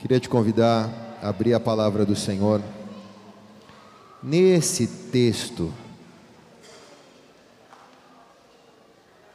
Queria 0.00 0.18
te 0.18 0.30
convidar 0.30 0.88
a 1.22 1.28
abrir 1.28 1.52
a 1.52 1.60
palavra 1.60 2.06
do 2.06 2.16
Senhor. 2.16 2.62
Nesse 4.22 4.86
texto, 4.86 5.70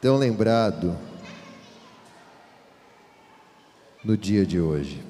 tão 0.00 0.16
lembrado 0.16 0.98
no 4.02 4.16
dia 4.16 4.44
de 4.44 4.60
hoje. 4.60 5.00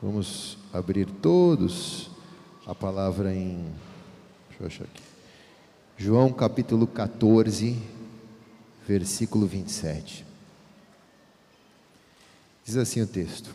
Vamos 0.00 0.58
abrir 0.72 1.06
todos 1.10 2.08
a 2.68 2.74
palavra 2.74 3.34
em. 3.34 3.64
Deixa 4.48 4.62
eu 4.62 4.66
achar 4.68 4.84
aqui. 4.84 5.02
João 5.96 6.32
capítulo 6.32 6.86
14, 6.86 7.76
versículo 8.86 9.44
27. 9.44 10.25
Diz 12.66 12.76
assim 12.76 13.00
o 13.00 13.06
texto: 13.06 13.54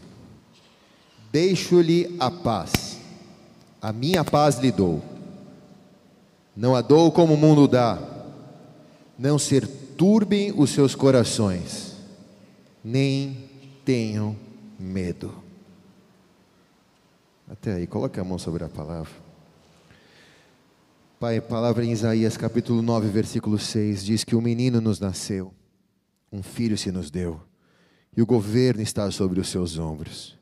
Deixo-lhe 1.33 2.15
a 2.17 2.31
paz, 2.31 2.97
a 3.81 3.91
minha 3.91 4.23
paz 4.23 4.57
lhe 4.57 4.71
dou. 4.71 5.03
Não 6.55 6.73
a 6.73 6.81
dou 6.81 7.11
como 7.11 7.33
o 7.33 7.37
mundo 7.37 7.67
dá. 7.67 8.01
Não 9.19 9.37
se 9.37 9.59
turbem 9.61 10.53
os 10.55 10.69
seus 10.69 10.95
corações, 10.95 11.97
nem 12.81 13.49
tenham 13.83 14.35
medo. 14.79 15.35
Até 17.49 17.73
aí, 17.73 17.85
coloque 17.85 18.17
a 18.17 18.23
mão 18.23 18.39
sobre 18.39 18.63
a 18.63 18.69
palavra. 18.69 19.11
Pai, 21.19 21.37
a 21.37 21.41
palavra 21.41 21.83
em 21.83 21.91
Isaías 21.91 22.37
capítulo 22.37 22.81
9, 22.81 23.09
versículo 23.09 23.59
6 23.59 24.05
diz 24.05 24.23
que 24.23 24.35
um 24.37 24.41
menino 24.41 24.79
nos 24.79 25.01
nasceu, 25.01 25.53
um 26.31 26.41
filho 26.41 26.77
se 26.77 26.91
nos 26.91 27.11
deu 27.11 27.41
e 28.15 28.21
o 28.21 28.25
governo 28.25 28.81
está 28.81 29.09
sobre 29.09 29.39
os 29.39 29.47
seus 29.47 29.77
ombros. 29.77 30.37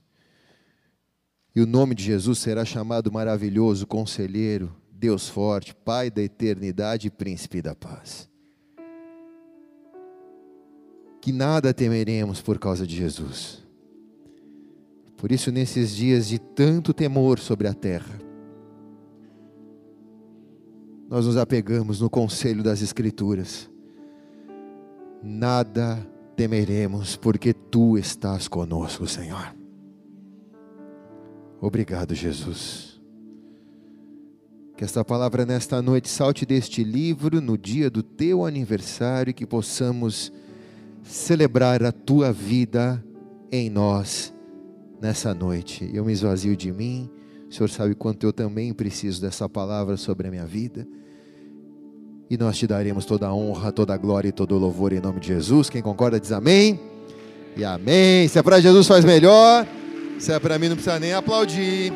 E 1.55 1.61
o 1.61 1.67
nome 1.67 1.93
de 1.93 2.03
Jesus 2.03 2.39
será 2.39 2.65
chamado 2.65 3.11
maravilhoso, 3.11 3.85
conselheiro, 3.85 4.73
Deus 4.91 5.27
forte, 5.27 5.73
Pai 5.73 6.09
da 6.09 6.21
eternidade 6.21 7.07
e 7.07 7.11
príncipe 7.11 7.61
da 7.61 7.75
paz. 7.75 8.29
Que 11.21 11.31
nada 11.31 11.73
temeremos 11.73 12.41
por 12.41 12.59
causa 12.59 12.87
de 12.87 12.95
Jesus. 12.95 13.63
Por 15.17 15.31
isso, 15.31 15.51
nesses 15.51 15.93
dias 15.95 16.27
de 16.27 16.39
tanto 16.39 16.93
temor 16.93 17.39
sobre 17.39 17.67
a 17.67 17.73
terra, 17.73 18.19
nós 21.09 21.25
nos 21.25 21.35
apegamos 21.35 21.99
no 21.99 22.09
conselho 22.09 22.63
das 22.63 22.81
Escrituras. 22.81 23.69
Nada 25.21 25.97
temeremos 25.97 26.18
temeremos, 26.39 27.17
porque 27.17 27.51
tu 27.51 27.97
estás 27.97 28.47
conosco, 28.47 29.05
Senhor. 29.05 29.53
Obrigado, 31.59 32.15
Jesus. 32.15 33.01
Que 34.77 34.85
esta 34.85 35.03
palavra 35.03 35.45
nesta 35.45 35.81
noite 35.81 36.07
salte 36.07 36.45
deste 36.45 36.81
livro 36.81 37.41
no 37.41 37.57
dia 37.57 37.89
do 37.89 38.01
teu 38.01 38.45
aniversário, 38.45 39.33
que 39.33 39.45
possamos 39.45 40.31
celebrar 41.03 41.83
a 41.83 41.91
tua 41.91 42.31
vida 42.31 43.03
em 43.51 43.69
nós 43.69 44.33
nessa 45.01 45.33
noite. 45.33 45.91
Eu 45.93 46.05
me 46.05 46.13
esvazio 46.13 46.55
de 46.55 46.71
mim, 46.71 47.11
o 47.49 47.53
Senhor 47.53 47.69
sabe 47.69 47.93
quanto 47.95 48.25
eu 48.25 48.31
também 48.31 48.73
preciso 48.73 49.19
dessa 49.19 49.49
palavra 49.49 49.97
sobre 49.97 50.29
a 50.29 50.31
minha 50.31 50.45
vida 50.45 50.87
e 52.29 52.37
nós 52.37 52.57
te 52.57 52.67
daremos 52.67 53.05
toda 53.05 53.27
a 53.27 53.33
honra, 53.33 53.71
toda 53.71 53.93
a 53.93 53.97
glória 53.97 54.29
e 54.29 54.31
todo 54.31 54.55
o 54.55 54.59
louvor 54.59 54.93
em 54.93 54.99
nome 54.99 55.19
de 55.19 55.27
Jesus. 55.27 55.69
Quem 55.69 55.81
concorda 55.81 56.19
diz 56.19 56.31
amém. 56.31 56.79
E 57.57 57.65
amém. 57.65 58.27
Se 58.27 58.37
é 58.37 58.43
para 58.43 58.61
Jesus 58.61 58.87
faz 58.87 59.03
melhor. 59.03 59.65
Se 60.19 60.31
é 60.31 60.39
para 60.39 60.59
mim 60.59 60.67
não 60.69 60.75
precisa 60.75 60.99
nem 60.99 61.13
aplaudir. 61.13 61.91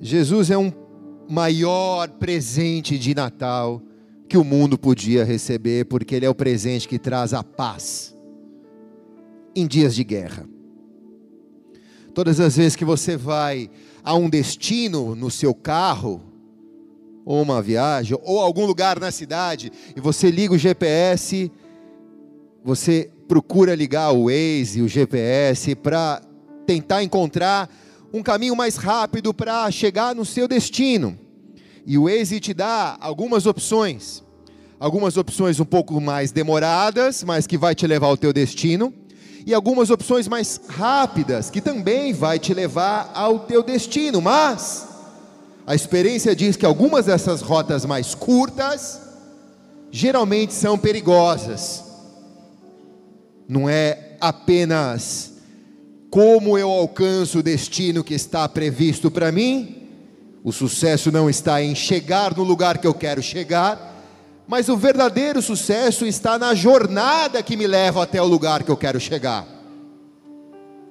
Jesus 0.00 0.50
é 0.50 0.56
um 0.56 0.72
maior 1.28 2.08
presente 2.08 2.96
de 2.96 3.14
Natal 3.14 3.82
que 4.28 4.38
o 4.38 4.44
mundo 4.44 4.78
podia 4.78 5.24
receber, 5.24 5.86
porque 5.86 6.14
ele 6.14 6.24
é 6.24 6.30
o 6.30 6.34
presente 6.34 6.86
que 6.86 6.98
traz 6.98 7.34
a 7.34 7.42
paz 7.42 8.14
em 9.54 9.66
dias 9.66 9.94
de 9.94 10.04
guerra. 10.04 10.46
Todas 12.14 12.40
as 12.40 12.56
vezes 12.56 12.74
que 12.74 12.84
você 12.84 13.16
vai 13.16 13.70
a 14.02 14.14
um 14.14 14.28
destino 14.28 15.14
no 15.14 15.30
seu 15.30 15.54
carro, 15.54 16.22
ou 17.24 17.40
uma 17.40 17.62
viagem, 17.62 18.18
ou 18.22 18.40
algum 18.40 18.66
lugar 18.66 18.98
na 18.98 19.10
cidade, 19.10 19.70
e 19.94 20.00
você 20.00 20.30
liga 20.30 20.54
o 20.54 20.58
GPS, 20.58 21.50
você 22.64 23.10
procura 23.28 23.74
ligar 23.74 24.10
o 24.10 24.24
Waze, 24.24 24.82
o 24.82 24.88
GPS, 24.88 25.76
para 25.76 26.20
tentar 26.66 27.02
encontrar 27.04 27.70
um 28.12 28.22
caminho 28.22 28.56
mais 28.56 28.74
rápido 28.74 29.32
para 29.32 29.70
chegar 29.70 30.14
no 30.14 30.24
seu 30.24 30.48
destino. 30.48 31.16
E 31.86 31.96
o 31.96 32.04
Waze 32.04 32.40
te 32.40 32.52
dá 32.52 32.96
algumas 33.00 33.46
opções. 33.46 34.24
Algumas 34.80 35.16
opções 35.16 35.60
um 35.60 35.64
pouco 35.64 36.00
mais 36.00 36.32
demoradas, 36.32 37.22
mas 37.22 37.46
que 37.46 37.56
vai 37.56 37.74
te 37.74 37.86
levar 37.86 38.08
ao 38.08 38.16
teu 38.16 38.32
destino 38.32 38.92
e 39.46 39.54
algumas 39.54 39.90
opções 39.90 40.28
mais 40.28 40.60
rápidas 40.68 41.50
que 41.50 41.60
também 41.60 42.12
vai 42.12 42.38
te 42.38 42.52
levar 42.52 43.10
ao 43.14 43.40
teu 43.40 43.62
destino, 43.62 44.20
mas 44.20 44.86
a 45.66 45.74
experiência 45.74 46.34
diz 46.34 46.56
que 46.56 46.66
algumas 46.66 47.06
dessas 47.06 47.40
rotas 47.40 47.84
mais 47.84 48.14
curtas 48.14 49.00
geralmente 49.90 50.52
são 50.52 50.78
perigosas. 50.78 51.84
Não 53.48 53.68
é 53.68 54.16
apenas 54.20 55.32
como 56.10 56.58
eu 56.58 56.68
alcanço 56.68 57.38
o 57.38 57.42
destino 57.42 58.02
que 58.02 58.14
está 58.14 58.48
previsto 58.48 59.10
para 59.10 59.30
mim. 59.30 59.88
O 60.42 60.52
sucesso 60.52 61.12
não 61.12 61.28
está 61.30 61.62
em 61.62 61.74
chegar 61.74 62.36
no 62.36 62.42
lugar 62.42 62.78
que 62.78 62.86
eu 62.86 62.94
quero 62.94 63.22
chegar, 63.22 63.99
mas 64.50 64.68
o 64.68 64.76
verdadeiro 64.76 65.40
sucesso 65.40 66.04
está 66.04 66.36
na 66.36 66.56
jornada 66.56 67.40
que 67.40 67.56
me 67.56 67.68
leva 67.68 68.02
até 68.02 68.20
o 68.20 68.26
lugar 68.26 68.64
que 68.64 68.70
eu 68.72 68.76
quero 68.76 68.98
chegar. 68.98 69.46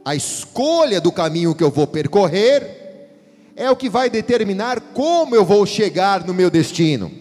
A 0.05 0.15
escolha 0.15 1.01
do 1.01 1.11
caminho 1.11 1.53
que 1.53 1.61
eu 1.61 1.69
vou 1.69 1.85
percorrer 1.85 3.09
é 3.57 3.69
o 3.69 3.75
que 3.75 3.89
vai 3.89 4.09
determinar 4.09 4.79
como 4.93 5.35
eu 5.35 5.43
vou 5.43 5.65
chegar 5.65 6.25
no 6.25 6.33
meu 6.33 6.49
destino. 6.49 7.11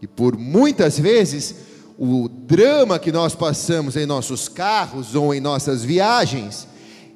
E 0.00 0.06
por 0.06 0.38
muitas 0.38 0.96
vezes, 0.96 1.56
o 1.98 2.28
drama 2.28 2.96
que 2.96 3.10
nós 3.10 3.34
passamos 3.34 3.96
em 3.96 4.06
nossos 4.06 4.48
carros 4.48 5.16
ou 5.16 5.34
em 5.34 5.40
nossas 5.40 5.82
viagens 5.82 6.68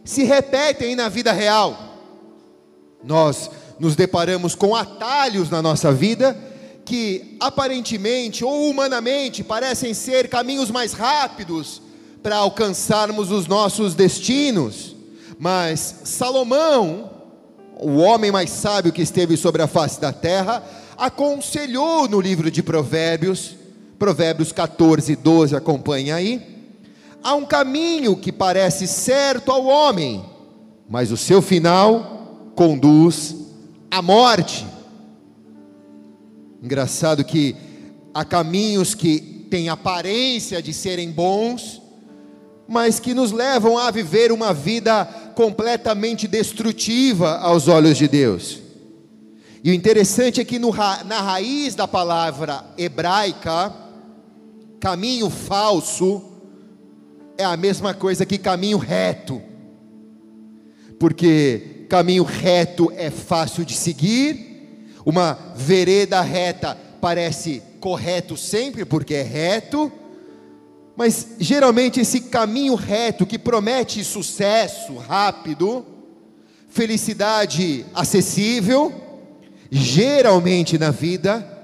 se 0.04 0.24
repetem 0.24 0.96
na 0.96 1.08
vida 1.08 1.30
real. 1.30 1.78
Nós 3.04 3.48
nos 3.78 3.94
deparamos 3.94 4.56
com 4.56 4.74
atalhos 4.74 5.48
na 5.48 5.62
nossa 5.62 5.92
vida 5.92 6.49
que 6.90 7.36
aparentemente 7.38 8.44
ou 8.44 8.68
humanamente 8.68 9.44
parecem 9.44 9.94
ser 9.94 10.28
caminhos 10.28 10.72
mais 10.72 10.92
rápidos 10.92 11.80
para 12.20 12.34
alcançarmos 12.34 13.30
os 13.30 13.46
nossos 13.46 13.94
destinos, 13.94 14.96
mas 15.38 16.00
Salomão, 16.02 17.08
o 17.78 17.98
homem 17.98 18.32
mais 18.32 18.50
sábio 18.50 18.92
que 18.92 19.02
esteve 19.02 19.36
sobre 19.36 19.62
a 19.62 19.68
face 19.68 20.00
da 20.00 20.12
terra, 20.12 20.64
aconselhou 20.98 22.08
no 22.08 22.20
livro 22.20 22.50
de 22.50 22.60
Provérbios, 22.60 23.54
Provérbios 23.96 24.50
14, 24.50 25.14
12, 25.14 25.54
acompanha 25.54 26.16
aí. 26.16 26.44
Há 27.22 27.36
um 27.36 27.46
caminho 27.46 28.16
que 28.16 28.32
parece 28.32 28.88
certo 28.88 29.52
ao 29.52 29.64
homem, 29.64 30.24
mas 30.88 31.12
o 31.12 31.16
seu 31.16 31.40
final 31.40 32.50
conduz 32.56 33.36
à 33.88 34.02
morte. 34.02 34.66
Engraçado 36.62 37.24
que 37.24 37.56
há 38.12 38.24
caminhos 38.24 38.94
que 38.94 39.46
têm 39.50 39.68
aparência 39.68 40.62
de 40.62 40.72
serem 40.72 41.10
bons, 41.10 41.80
mas 42.68 43.00
que 43.00 43.14
nos 43.14 43.32
levam 43.32 43.78
a 43.78 43.90
viver 43.90 44.30
uma 44.30 44.52
vida 44.52 45.04
completamente 45.34 46.28
destrutiva 46.28 47.38
aos 47.38 47.66
olhos 47.66 47.96
de 47.96 48.06
Deus. 48.06 48.58
E 49.64 49.70
o 49.70 49.74
interessante 49.74 50.40
é 50.40 50.44
que 50.44 50.58
no, 50.58 50.72
na 50.72 51.20
raiz 51.20 51.74
da 51.74 51.88
palavra 51.88 52.64
hebraica, 52.78 53.74
caminho 54.78 55.28
falso 55.28 56.22
é 57.36 57.44
a 57.44 57.56
mesma 57.56 57.94
coisa 57.94 58.26
que 58.26 58.38
caminho 58.38 58.78
reto. 58.78 59.40
Porque 60.98 61.86
caminho 61.88 62.22
reto 62.22 62.92
é 62.94 63.10
fácil 63.10 63.64
de 63.64 63.74
seguir, 63.74 64.49
uma 65.04 65.38
vereda 65.56 66.20
reta 66.20 66.76
parece 67.00 67.62
correto 67.80 68.36
sempre, 68.36 68.84
porque 68.84 69.14
é 69.14 69.22
reto, 69.22 69.90
mas 70.96 71.28
geralmente 71.38 72.00
esse 72.00 72.20
caminho 72.22 72.74
reto 72.74 73.26
que 73.26 73.38
promete 73.38 74.04
sucesso 74.04 74.96
rápido, 74.96 75.84
felicidade 76.68 77.86
acessível, 77.94 78.92
geralmente 79.70 80.76
na 80.76 80.90
vida, 80.90 81.58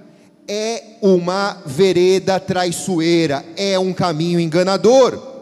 é 0.48 0.82
uma 1.02 1.60
vereda 1.66 2.38
traiçoeira, 2.38 3.44
é 3.56 3.78
um 3.78 3.92
caminho 3.92 4.40
enganador. 4.40 5.34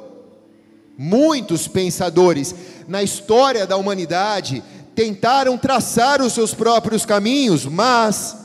Muitos 0.97 1.69
pensadores 1.69 2.55
na 2.89 3.03
história 3.03 3.67
da 3.67 3.77
humanidade 3.77 4.63
tentaram 4.95 5.59
traçar 5.59 6.23
os 6.23 6.33
seus 6.33 6.55
próprios 6.55 7.05
caminhos, 7.05 7.67
mas 7.67 8.37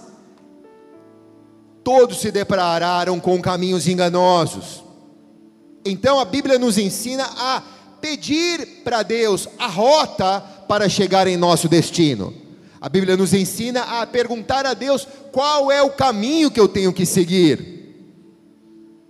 todos 1.84 2.20
se 2.20 2.32
depararam 2.32 3.20
com 3.20 3.42
caminhos 3.42 3.88
enganosos. 3.88 4.84
Então 5.86 6.20
a 6.20 6.26
Bíblia 6.26 6.60
nos 6.60 6.78
ensina 6.78 7.24
a 7.38 7.64
pedir 8.02 8.82
para 8.84 9.04
Deus 9.04 9.48
a 9.58 9.68
rota 9.68 10.42
para 10.68 10.90
chegar 10.90 11.28
em 11.28 11.38
nosso 11.38 11.68
destino. 11.68 12.34
A 12.82 12.88
Bíblia 12.88 13.18
nos 13.18 13.34
ensina 13.34 13.82
a 13.82 14.08
perguntar 14.08 14.66
a 14.66 14.74
Deus 14.74 15.08
qual 15.32 15.72
é 15.72 15.82
o 15.82 15.90
caminho 15.90 16.50
que 16.50 16.60
eu 16.60 16.68
tenho 16.68 16.94
que 16.94 17.06
seguir. 17.06 17.80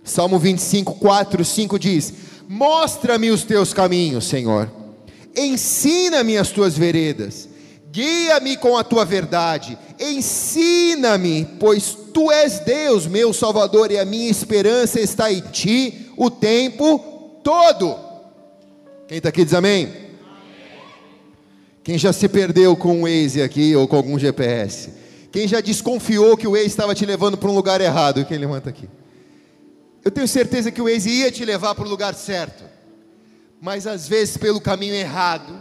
Salmo 0.02 0.38
25, 0.38 0.94
4, 0.94 1.44
5 1.44 1.78
diz: 1.78 2.12
Mostra-me 2.48 3.30
os 3.30 3.44
teus 3.44 3.72
caminhos, 3.72 4.24
Senhor, 4.24 4.70
ensina-me 5.36 6.36
as 6.36 6.50
tuas 6.50 6.76
veredas, 6.76 7.48
guia-me 7.92 8.56
com 8.56 8.76
a 8.76 8.84
tua 8.84 9.04
verdade, 9.04 9.78
ensina-me, 9.98 11.46
pois 11.58 11.96
tu 12.12 12.30
és 12.30 12.60
Deus, 12.60 13.06
meu 13.06 13.32
Salvador, 13.32 13.90
e 13.90 13.98
a 13.98 14.04
minha 14.04 14.30
esperança 14.30 15.00
está 15.00 15.32
em 15.32 15.40
ti 15.40 16.12
o 16.16 16.30
tempo 16.30 17.40
todo. 17.42 17.96
Quem 19.08 19.18
está 19.18 19.28
aqui 19.30 19.44
diz 19.44 19.54
amém? 19.54 20.10
Quem 21.82 21.98
já 21.98 22.12
se 22.12 22.28
perdeu 22.28 22.76
com 22.76 23.02
o 23.02 23.02
Waze 23.02 23.42
aqui 23.42 23.74
ou 23.74 23.88
com 23.88 23.96
algum 23.96 24.18
GPS? 24.18 24.90
Quem 25.32 25.48
já 25.48 25.60
desconfiou 25.60 26.36
que 26.36 26.46
o 26.46 26.52
Waze 26.52 26.66
estava 26.66 26.94
te 26.94 27.06
levando 27.06 27.36
para 27.36 27.50
um 27.50 27.54
lugar 27.54 27.80
errado? 27.80 28.24
Quem 28.24 28.38
levanta 28.38 28.68
aqui? 28.68 28.88
Eu 30.04 30.10
tenho 30.10 30.28
certeza 30.28 30.70
que 30.70 30.80
o 30.80 30.84
Waze 30.84 31.10
ia 31.10 31.30
te 31.30 31.44
levar 31.44 31.74
para 31.74 31.84
o 31.84 31.88
lugar 31.88 32.14
certo, 32.14 32.64
mas 33.60 33.86
às 33.86 34.08
vezes 34.08 34.36
pelo 34.36 34.60
caminho 34.60 34.94
errado, 34.94 35.52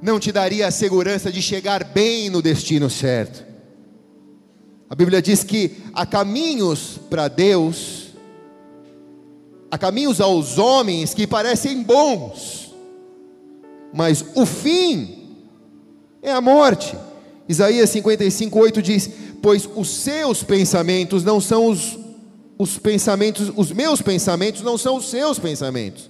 não 0.00 0.18
te 0.18 0.32
daria 0.32 0.66
a 0.66 0.70
segurança 0.70 1.30
de 1.30 1.42
chegar 1.42 1.84
bem 1.84 2.30
no 2.30 2.40
destino 2.40 2.88
certo. 2.88 3.44
A 4.88 4.94
Bíblia 4.94 5.20
diz 5.20 5.44
que 5.44 5.76
há 5.92 6.06
caminhos 6.06 6.98
para 7.10 7.28
Deus, 7.28 8.08
há 9.70 9.76
caminhos 9.76 10.20
aos 10.20 10.58
homens 10.58 11.12
que 11.12 11.26
parecem 11.26 11.82
bons, 11.82 12.74
mas 13.92 14.24
o 14.34 14.46
fim 14.46 15.36
é 16.22 16.32
a 16.32 16.40
morte. 16.40 16.96
Isaías 17.48 17.90
55, 17.90 18.58
8 18.58 18.82
diz: 18.82 19.10
Pois 19.42 19.68
os 19.76 19.88
seus 19.88 20.42
pensamentos 20.42 21.22
não 21.22 21.40
são 21.40 21.66
os, 21.66 21.98
os 22.56 22.78
pensamentos, 22.78 23.52
os 23.56 23.72
meus 23.72 24.00
pensamentos 24.00 24.62
não 24.62 24.78
são 24.78 24.96
os 24.96 25.10
seus 25.10 25.38
pensamentos, 25.38 26.08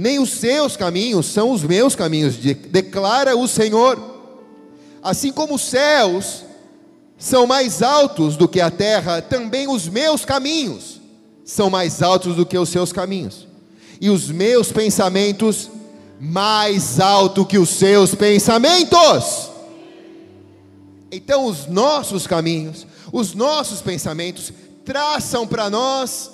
nem 0.00 0.18
os 0.18 0.30
seus 0.30 0.78
caminhos 0.78 1.26
são 1.26 1.50
os 1.50 1.62
meus 1.62 1.94
caminhos, 1.94 2.34
declara 2.36 3.36
o 3.36 3.46
Senhor. 3.46 4.02
Assim 5.02 5.30
como 5.30 5.56
os 5.56 5.60
céus 5.60 6.42
são 7.18 7.46
mais 7.46 7.82
altos 7.82 8.34
do 8.34 8.48
que 8.48 8.62
a 8.62 8.70
terra, 8.70 9.20
também 9.20 9.68
os 9.68 9.90
meus 9.90 10.24
caminhos 10.24 10.98
são 11.44 11.68
mais 11.68 12.00
altos 12.00 12.34
do 12.34 12.46
que 12.46 12.56
os 12.56 12.70
seus 12.70 12.94
caminhos, 12.94 13.46
e 14.00 14.08
os 14.08 14.30
meus 14.30 14.72
pensamentos 14.72 15.68
mais 16.18 16.98
alto 16.98 17.44
que 17.44 17.58
os 17.58 17.68
seus 17.68 18.14
pensamentos. 18.14 19.50
Então, 21.12 21.44
os 21.44 21.66
nossos 21.66 22.26
caminhos, 22.26 22.86
os 23.12 23.34
nossos 23.34 23.82
pensamentos, 23.82 24.50
traçam 24.82 25.46
para 25.46 25.68
nós 25.68 26.30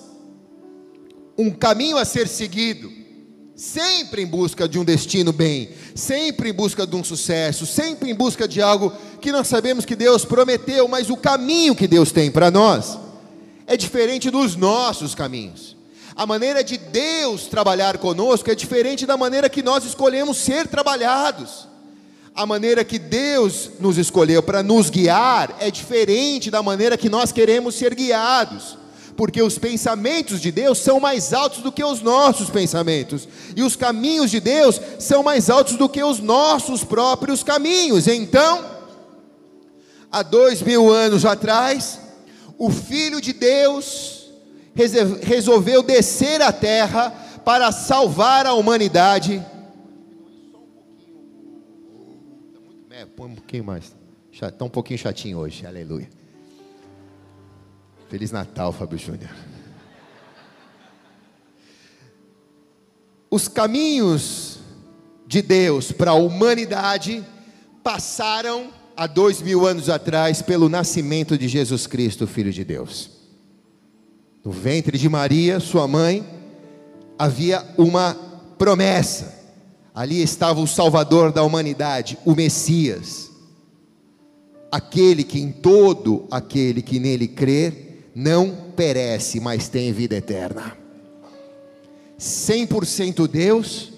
um 1.36 1.50
caminho 1.50 1.98
a 1.98 2.04
ser 2.04 2.28
seguido, 2.28 3.05
sempre 3.56 4.20
em 4.20 4.26
busca 4.26 4.68
de 4.68 4.78
um 4.78 4.84
destino 4.84 5.32
bem, 5.32 5.70
sempre 5.94 6.50
em 6.50 6.52
busca 6.52 6.86
de 6.86 6.94
um 6.94 7.02
sucesso, 7.02 7.64
sempre 7.64 8.10
em 8.10 8.14
busca 8.14 8.46
de 8.46 8.60
algo 8.60 8.92
que 9.20 9.32
nós 9.32 9.48
sabemos 9.48 9.86
que 9.86 9.96
Deus 9.96 10.26
prometeu, 10.26 10.86
mas 10.86 11.08
o 11.08 11.16
caminho 11.16 11.74
que 11.74 11.88
Deus 11.88 12.12
tem 12.12 12.30
para 12.30 12.50
nós 12.50 12.98
é 13.66 13.74
diferente 13.76 14.30
dos 14.30 14.54
nossos 14.54 15.14
caminhos. 15.14 15.74
A 16.14 16.26
maneira 16.26 16.62
de 16.62 16.76
Deus 16.76 17.46
trabalhar 17.46 17.96
conosco 17.98 18.50
é 18.50 18.54
diferente 18.54 19.06
da 19.06 19.16
maneira 19.16 19.48
que 19.48 19.62
nós 19.62 19.84
escolhemos 19.84 20.36
ser 20.36 20.66
trabalhados. 20.68 21.66
A 22.34 22.44
maneira 22.44 22.84
que 22.84 22.98
Deus 22.98 23.70
nos 23.80 23.96
escolheu 23.96 24.42
para 24.42 24.62
nos 24.62 24.90
guiar 24.90 25.56
é 25.58 25.70
diferente 25.70 26.50
da 26.50 26.62
maneira 26.62 26.96
que 26.98 27.08
nós 27.08 27.32
queremos 27.32 27.74
ser 27.74 27.94
guiados. 27.94 28.76
Porque 29.16 29.40
os 29.40 29.58
pensamentos 29.58 30.40
de 30.40 30.52
Deus 30.52 30.78
são 30.78 31.00
mais 31.00 31.32
altos 31.32 31.62
do 31.62 31.72
que 31.72 31.82
os 31.82 32.02
nossos 32.02 32.50
pensamentos, 32.50 33.26
e 33.56 33.62
os 33.62 33.74
caminhos 33.74 34.30
de 34.30 34.40
Deus 34.40 34.80
são 34.98 35.22
mais 35.22 35.48
altos 35.48 35.76
do 35.76 35.88
que 35.88 36.02
os 36.02 36.20
nossos 36.20 36.84
próprios 36.84 37.42
caminhos. 37.42 38.06
Então, 38.06 38.64
há 40.12 40.22
dois 40.22 40.60
mil 40.60 40.92
anos 40.92 41.24
atrás, 41.24 41.98
o 42.58 42.70
Filho 42.70 43.20
de 43.20 43.32
Deus, 43.32 44.30
resolveu 45.22 45.82
descer 45.82 46.42
à 46.42 46.52
terra 46.52 47.10
para 47.44 47.72
salvar 47.72 48.46
a 48.46 48.52
humanidade. 48.52 49.44
É, 52.90 53.06
põe 53.06 53.30
um 53.30 53.34
pouquinho 53.34 53.64
mais. 53.64 53.94
Está 54.32 54.64
um 54.64 54.68
pouquinho 54.68 54.98
chatinho 54.98 55.38
hoje, 55.38 55.66
aleluia. 55.66 56.08
Feliz 58.08 58.30
Natal, 58.30 58.72
Fábio 58.72 58.98
Júnior. 58.98 59.30
Os 63.28 63.48
caminhos 63.48 64.58
de 65.26 65.42
Deus 65.42 65.90
para 65.90 66.12
a 66.12 66.14
humanidade 66.14 67.24
passaram 67.82 68.70
há 68.96 69.08
dois 69.08 69.42
mil 69.42 69.66
anos 69.66 69.90
atrás 69.90 70.40
pelo 70.40 70.68
nascimento 70.68 71.36
de 71.36 71.48
Jesus 71.48 71.86
Cristo, 71.86 72.26
Filho 72.26 72.52
de 72.52 72.64
Deus. 72.64 73.10
No 74.44 74.52
ventre 74.52 74.96
de 74.96 75.08
Maria, 75.08 75.58
sua 75.58 75.88
mãe, 75.88 76.24
havia 77.18 77.66
uma 77.76 78.14
promessa. 78.56 79.34
Ali 79.92 80.22
estava 80.22 80.60
o 80.60 80.66
Salvador 80.66 81.32
da 81.32 81.42
humanidade, 81.42 82.16
o 82.24 82.36
Messias. 82.36 83.32
Aquele 84.70 85.24
que 85.24 85.40
em 85.40 85.50
todo 85.50 86.28
aquele 86.30 86.82
que 86.82 87.00
nele 87.00 87.26
crer 87.26 87.85
não 88.18 88.72
perece, 88.74 89.38
mas 89.40 89.68
tem 89.68 89.92
vida 89.92 90.16
eterna. 90.16 90.74
100% 92.18 93.28
Deus, 93.28 93.92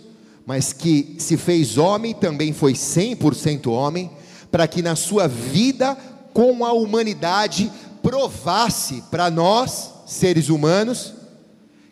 mas 0.45 0.73
que 0.73 1.15
se 1.21 1.37
fez 1.37 1.79
homem, 1.79 2.13
também 2.13 2.53
foi 2.53 2.73
100% 2.73 3.71
homem, 3.71 4.11
para 4.51 4.67
que 4.67 4.83
na 4.83 4.97
sua 4.97 5.29
vida 5.29 5.97
com 6.35 6.65
a 6.65 6.73
humanidade 6.73 7.71
provasse 8.03 9.05
para 9.09 9.31
nós 9.31 9.93
seres 10.05 10.49
humanos, 10.49 11.15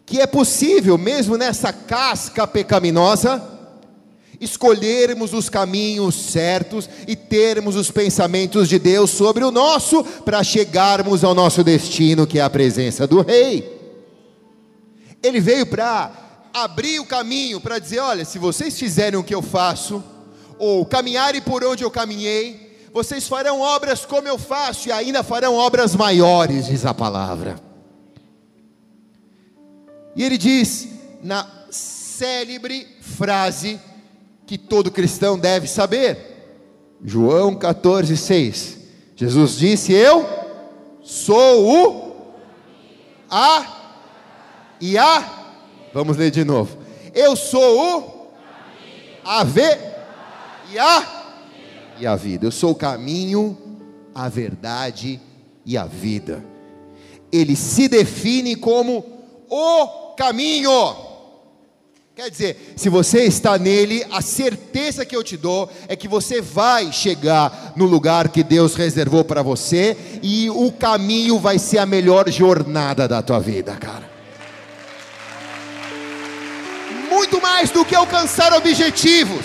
que 0.05 0.21
é 0.21 0.27
possível, 0.27 0.99
mesmo 0.99 1.37
nessa 1.37 1.73
casca 1.73 2.45
pecaminosa, 2.45 3.41
escolhermos 4.41 5.33
os 5.33 5.49
caminhos 5.49 6.15
certos 6.15 6.89
e 7.07 7.15
termos 7.15 7.77
os 7.77 7.91
pensamentos 7.91 8.69
de 8.69 8.79
Deus 8.79 9.11
sobre 9.11 9.45
o 9.45 9.51
nosso, 9.51 10.03
para 10.05 10.43
chegarmos 10.43 11.25
ao 11.25 11.35
nosso 11.35 11.63
destino, 11.65 12.27
que 12.27 12.39
é 12.39 12.43
a 12.43 12.51
presença 12.51 13.07
do 13.07 13.23
Rei. 13.23 13.75
Ele 15.23 15.41
veio 15.41 15.67
para 15.67 16.11
abrir 16.53 17.01
o 17.01 17.07
caminho, 17.07 17.61
para 17.61 17.79
dizer: 17.79 17.99
olha, 18.01 18.25
se 18.25 18.39
vocês 18.39 18.79
fizerem 18.79 19.19
o 19.19 19.25
que 19.25 19.35
eu 19.35 19.43
faço, 19.43 20.03
ou 20.59 20.85
caminharem 20.87 21.41
por 21.41 21.65
onde 21.65 21.85
eu 21.85 21.91
caminhei, 21.91 22.89
vocês 22.93 23.29
farão 23.29 23.61
obras 23.61 24.07
como 24.07 24.27
eu 24.27 24.39
faço, 24.39 24.89
e 24.89 24.93
ainda 24.93 25.23
farão 25.23 25.55
obras 25.55 25.95
maiores, 25.95 26.67
diz 26.67 26.85
a 26.87 26.95
palavra. 26.95 27.57
E 30.15 30.25
ele 30.25 30.39
diz 30.39 30.89
na 31.23 31.47
célebre 31.71 32.87
frase 33.03 33.79
que 34.47 34.57
todo 34.57 34.91
cristão 34.91 35.39
deve 35.39 35.67
saber, 35.67 36.37
João 37.05 37.55
14, 37.55 38.17
6. 38.17 38.79
Jesus 39.17 39.59
disse: 39.59 39.93
Eu 39.93 40.27
sou 41.03 41.67
o 41.67 42.17
a 43.31 43.67
e 44.81 44.97
a. 44.97 45.53
Vamos 45.93 46.17
ler 46.17 46.31
de 46.31 46.45
novo. 46.45 46.79
Eu 47.15 47.35
sou 47.35 47.99
o 47.99 48.17
a 49.25 49.43
ver 49.43 49.79
e 50.71 50.79
a 50.79 51.17
e 51.99 52.07
a 52.07 52.15
vida. 52.15 52.47
Eu 52.47 52.53
sou 52.53 52.73
o 52.73 52.75
caminho, 52.75 53.57
a 54.15 54.29
verdade 54.29 55.21
e 55.65 55.77
a 55.77 55.87
vida. 55.87 56.45
Ele 57.33 57.57
se 57.57 57.89
define 57.89 58.55
como 58.55 59.05
o 59.49 60.15
caminho. 60.17 61.06
Quer 62.17 62.31
dizer, 62.31 62.73
se 62.77 62.89
você 62.89 63.25
está 63.25 63.59
nele, 63.59 64.03
a 64.11 64.23
certeza 64.23 65.05
que 65.05 65.15
eu 65.15 65.23
te 65.23 65.37
dou 65.37 65.71
é 65.87 65.95
que 65.95 66.09
você 66.09 66.41
vai 66.41 66.91
chegar 66.91 67.75
no 67.77 67.85
lugar 67.85 68.31
que 68.31 68.43
Deus 68.43 68.75
reservou 68.75 69.23
para 69.23 69.43
você 69.43 69.95
e 70.23 70.49
o 70.49 70.73
caminho 70.73 71.39
vai 71.39 71.59
ser 71.59 71.77
a 71.77 71.85
melhor 71.85 72.31
jornada 72.31 73.07
da 73.07 73.21
tua 73.21 73.39
vida, 73.39 73.77
cara. 73.77 74.11
Muito 77.11 77.39
mais 77.43 77.69
do 77.69 77.85
que 77.85 77.95
alcançar 77.95 78.51
objetivos, 78.55 79.45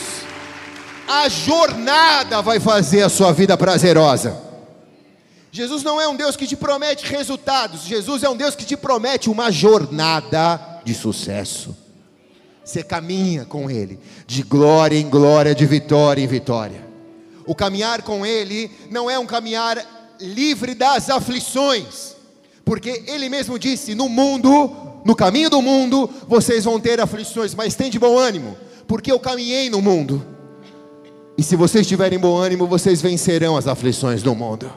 a 1.09 1.27
jornada 1.27 2.41
vai 2.41 2.61
fazer 2.61 3.01
a 3.01 3.09
sua 3.09 3.33
vida 3.33 3.57
prazerosa. 3.57 4.41
Jesus 5.51 5.83
não 5.83 5.99
é 5.99 6.07
um 6.07 6.15
Deus 6.15 6.37
que 6.37 6.47
te 6.47 6.55
promete 6.55 7.05
resultados, 7.05 7.83
Jesus 7.83 8.23
é 8.23 8.29
um 8.29 8.37
Deus 8.37 8.55
que 8.55 8.63
te 8.63 8.77
promete 8.77 9.29
uma 9.29 9.51
jornada 9.51 10.79
de 10.85 10.93
sucesso. 10.93 11.80
Você 12.63 12.83
caminha 12.83 13.45
com 13.45 13.69
Ele, 13.69 13.99
de 14.27 14.43
glória 14.43 14.97
em 14.97 15.09
glória, 15.09 15.55
de 15.55 15.65
vitória 15.65 16.21
em 16.21 16.27
vitória. 16.27 16.87
O 17.45 17.55
caminhar 17.55 18.01
com 18.03 18.25
Ele 18.25 18.69
não 18.89 19.09
é 19.09 19.17
um 19.17 19.25
caminhar 19.25 20.15
livre 20.19 20.75
das 20.75 21.09
aflições, 21.09 22.15
porque 22.63 23.03
Ele 23.07 23.29
mesmo 23.29 23.57
disse: 23.57 23.95
no 23.95 24.07
mundo, 24.07 24.71
no 25.03 25.15
caminho 25.15 25.49
do 25.49 25.61
mundo, 25.61 26.09
vocês 26.27 26.65
vão 26.65 26.79
ter 26.79 26.99
aflições, 27.01 27.55
mas 27.55 27.75
tem 27.75 27.89
de 27.89 27.97
bom 27.97 28.17
ânimo, 28.17 28.55
porque 28.87 29.11
eu 29.11 29.19
caminhei 29.19 29.69
no 29.69 29.81
mundo. 29.81 30.25
E 31.37 31.43
se 31.43 31.55
vocês 31.55 31.87
tiverem 31.87 32.19
bom 32.19 32.37
ânimo, 32.37 32.67
vocês 32.67 33.01
vencerão 33.01 33.57
as 33.57 33.67
aflições 33.67 34.21
do 34.21 34.35
mundo. 34.35 34.71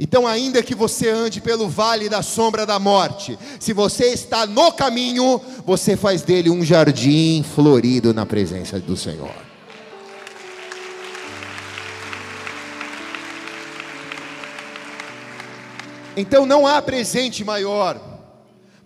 Então, 0.00 0.28
ainda 0.28 0.62
que 0.62 0.76
você 0.76 1.08
ande 1.08 1.40
pelo 1.40 1.68
vale 1.68 2.08
da 2.08 2.22
sombra 2.22 2.64
da 2.64 2.78
morte, 2.78 3.36
se 3.58 3.72
você 3.72 4.12
está 4.12 4.46
no 4.46 4.70
caminho, 4.70 5.40
você 5.66 5.96
faz 5.96 6.22
dele 6.22 6.48
um 6.48 6.64
jardim 6.64 7.42
florido 7.42 8.14
na 8.14 8.24
presença 8.24 8.78
do 8.78 8.96
Senhor. 8.96 9.34
Então, 16.16 16.46
não 16.46 16.64
há 16.64 16.80
presente 16.80 17.44
maior 17.44 18.00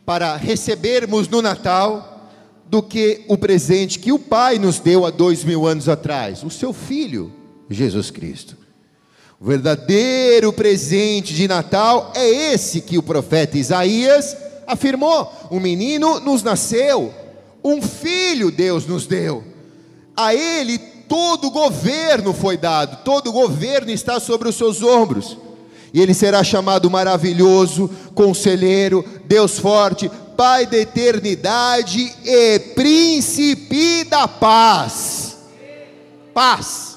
para 0.07 0.37
recebermos 0.37 1.29
no 1.29 1.43
Natal 1.43 2.31
do 2.67 2.83
que 2.83 3.23
o 3.29 3.37
presente 3.37 3.99
que 3.99 4.13
o 4.13 4.19
Pai 4.19 4.59
nos 4.59 4.79
deu 4.79 5.05
há 5.05 5.11
dois 5.11 5.45
mil 5.45 5.67
anos 5.67 5.91
atrás, 5.91 6.43
o 6.43 6.49
seu 6.49 6.73
Filho, 6.73 7.31
Jesus 7.69 8.11
Cristo. 8.11 8.62
O 9.43 9.45
verdadeiro 9.45 10.53
presente 10.53 11.35
de 11.35 11.49
Natal 11.49 12.13
é 12.15 12.53
esse 12.55 12.81
que 12.81 12.97
o 12.97 13.03
profeta 13.03 13.59
Isaías 13.59 14.37
afirmou: 14.69 15.33
um 15.51 15.59
menino 15.59 16.21
nos 16.21 16.45
nasceu, 16.45 17.13
um 17.65 17.83
filho 17.83 18.53
Deus 18.53 18.87
nos 18.87 19.05
deu. 19.05 19.43
A 20.17 20.33
ele 20.33 20.79
todo 20.79 21.49
o 21.49 21.51
governo 21.51 22.33
foi 22.33 22.57
dado, 22.57 23.03
todo 23.05 23.31
o 23.31 23.33
governo 23.33 23.91
está 23.91 24.21
sobre 24.21 24.49
os 24.49 24.55
seus 24.55 24.81
ombros. 24.81 25.37
E 25.93 26.01
ele 26.01 26.15
será 26.15 26.45
chamado 26.45 26.89
maravilhoso, 26.89 27.91
conselheiro, 28.15 29.05
Deus 29.25 29.59
forte, 29.59 30.09
Pai 30.37 30.67
da 30.67 30.79
eternidade 30.79 32.15
e 32.25 32.59
príncipe 32.77 34.05
da 34.05 34.29
paz. 34.29 35.37
Paz. 36.33 36.97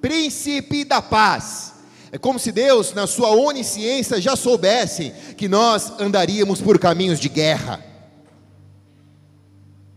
Príncipe 0.00 0.84
da 0.84 1.02
paz. 1.02 1.71
É 2.14 2.18
como 2.18 2.38
se 2.38 2.52
Deus, 2.52 2.92
na 2.92 3.06
sua 3.06 3.30
onisciência, 3.30 4.20
já 4.20 4.36
soubesse 4.36 5.14
que 5.34 5.48
nós 5.48 5.98
andaríamos 5.98 6.60
por 6.60 6.78
caminhos 6.78 7.18
de 7.18 7.30
guerra. 7.30 7.82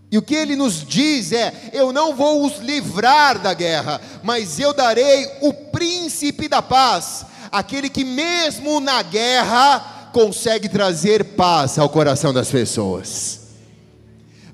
E 0.09 0.17
o 0.17 0.21
que 0.21 0.33
ele 0.33 0.55
nos 0.55 0.85
diz 0.87 1.33
é: 1.33 1.53
eu 1.73 1.91
não 1.91 2.15
vou 2.15 2.45
os 2.45 2.59
livrar 2.59 3.37
da 3.37 3.53
guerra, 3.53 3.99
mas 4.23 4.57
eu 4.61 4.73
darei 4.73 5.29
o 5.41 5.53
príncipe 5.53 6.47
da 6.47 6.61
paz, 6.61 7.25
aquele 7.51 7.89
que, 7.89 8.05
mesmo 8.05 8.79
na 8.79 9.01
guerra, 9.01 10.09
consegue 10.13 10.69
trazer 10.69 11.35
paz 11.35 11.77
ao 11.77 11.89
coração 11.89 12.31
das 12.31 12.49
pessoas. 12.49 13.41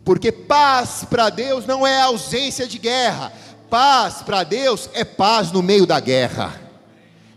Porque 0.03 0.32
paz 0.32 1.06
para 1.08 1.30
Deus 1.30 1.68
não 1.68 1.86
é 1.86 2.01
ausência 2.01 2.65
de 2.65 2.80
guerra, 2.80 3.32
paz 3.70 4.24
para 4.24 4.44
Deus 4.44 4.89
é 4.94 5.06
paz 5.06 5.51
no 5.51 5.62
meio 5.62 5.86
da 5.86 6.00
guerra. 6.00 6.70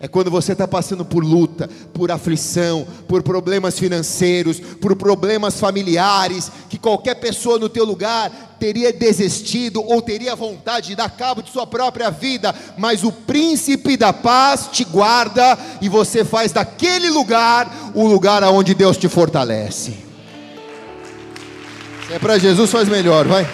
É 0.04 0.08
quando 0.08 0.30
você 0.30 0.52
está 0.52 0.68
passando 0.68 1.02
por 1.02 1.25
luta, 1.25 1.66
por 1.94 2.11
aflição, 2.11 2.87
por 3.08 3.23
problemas 3.23 3.78
financeiros, 3.78 4.61
por 4.61 4.94
problemas 4.96 5.58
familiares, 5.58 6.52
que 6.68 6.76
qualquer 6.76 7.14
pessoa 7.14 7.58
no 7.58 7.70
teu 7.70 7.87
lugar 7.87 8.54
teria 8.61 8.92
desistido 8.92 9.82
ou 9.82 10.02
teria 10.02 10.37
vontade 10.37 10.88
de 10.88 10.94
dar 10.94 11.08
cabo 11.08 11.40
de 11.40 11.50
sua 11.50 11.66
própria 11.66 12.11
vida, 12.11 12.54
mas 12.76 13.02
o 13.02 13.11
príncipe 13.11 13.96
da 13.96 14.12
paz 14.12 14.68
te 14.70 14.84
guarda 14.84 15.58
e 15.80 15.88
você 15.88 16.23
faz 16.23 16.52
daquele 16.52 17.08
lugar 17.08 17.92
o 17.94 18.06
lugar 18.06 18.44
aonde 18.44 18.75
Deus 18.75 18.99
te 18.99 19.08
fortalece. 19.08 19.94
Se 22.06 22.12
é 22.12 22.18
para 22.18 22.37
Jesus, 22.37 22.70
faz 22.70 22.90
melhor, 22.90 23.26
vai. 23.26 23.49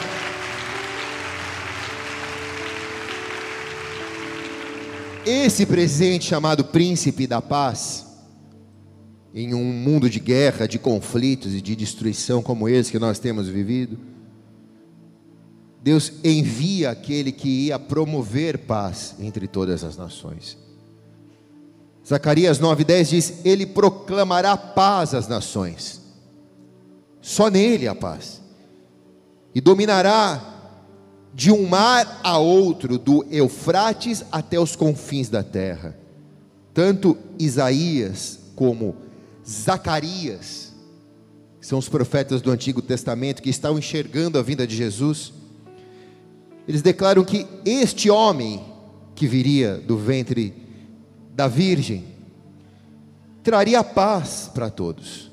Esse 5.32 5.64
presente 5.64 6.25
chamado 6.25 6.64
Príncipe 6.64 7.25
da 7.25 7.40
Paz, 7.40 8.04
em 9.32 9.54
um 9.54 9.62
mundo 9.64 10.10
de 10.10 10.18
guerra, 10.18 10.66
de 10.66 10.76
conflitos 10.76 11.54
e 11.54 11.60
de 11.60 11.76
destruição 11.76 12.42
como 12.42 12.68
esse 12.68 12.90
que 12.90 12.99
nós 12.99 13.20
temos 13.20 13.46
vivido, 13.46 13.96
Deus 15.80 16.12
envia 16.25 16.90
aquele 16.90 17.30
que 17.30 17.66
ia 17.66 17.78
promover 17.78 18.58
paz 18.58 19.14
entre 19.20 19.46
todas 19.46 19.84
as 19.84 19.96
nações. 19.96 20.58
Zacarias 22.04 22.58
9,10 22.58 23.04
diz: 23.08 23.34
Ele 23.44 23.66
proclamará 23.66 24.56
paz 24.56 25.14
às 25.14 25.28
nações, 25.28 26.00
só 27.20 27.49
nele 27.49 27.87
a 27.87 27.94
paz, 27.94 28.42
e 29.54 29.60
dominará 29.60 30.60
de 31.34 31.50
um 31.50 31.66
mar 31.66 32.20
a 32.22 32.38
outro, 32.38 32.99
do 32.99 33.25
Eufrates 33.30 34.25
até 34.30 34.58
os 34.58 34.75
confins 34.75 35.28
da 35.28 35.42
terra. 35.42 35.96
Tanto 36.75 37.16
Isaías 37.38 38.38
como 38.54 38.96
Zacarias, 39.49 40.72
que 41.60 41.66
são 41.66 41.78
os 41.78 41.88
profetas 41.88 42.42
do 42.42 42.50
Antigo 42.50 42.82
Testamento 42.82 43.42
que 43.42 43.50
estão 43.50 43.78
enxergando 43.78 44.38
a 44.38 44.42
vinda 44.42 44.66
de 44.66 44.76
Jesus, 44.76 45.32
eles 46.66 46.82
declaram 46.82 47.25
que 47.25 47.46
este 47.64 48.10
homem 48.10 48.64
que 49.14 49.26
viria 49.26 49.76
do 49.76 49.96
ventre 49.96 50.54
da 51.34 51.49
Virgem 51.49 52.04
traria 53.42 53.82
paz 53.82 54.50
para 54.52 54.70
todos. 54.70 55.30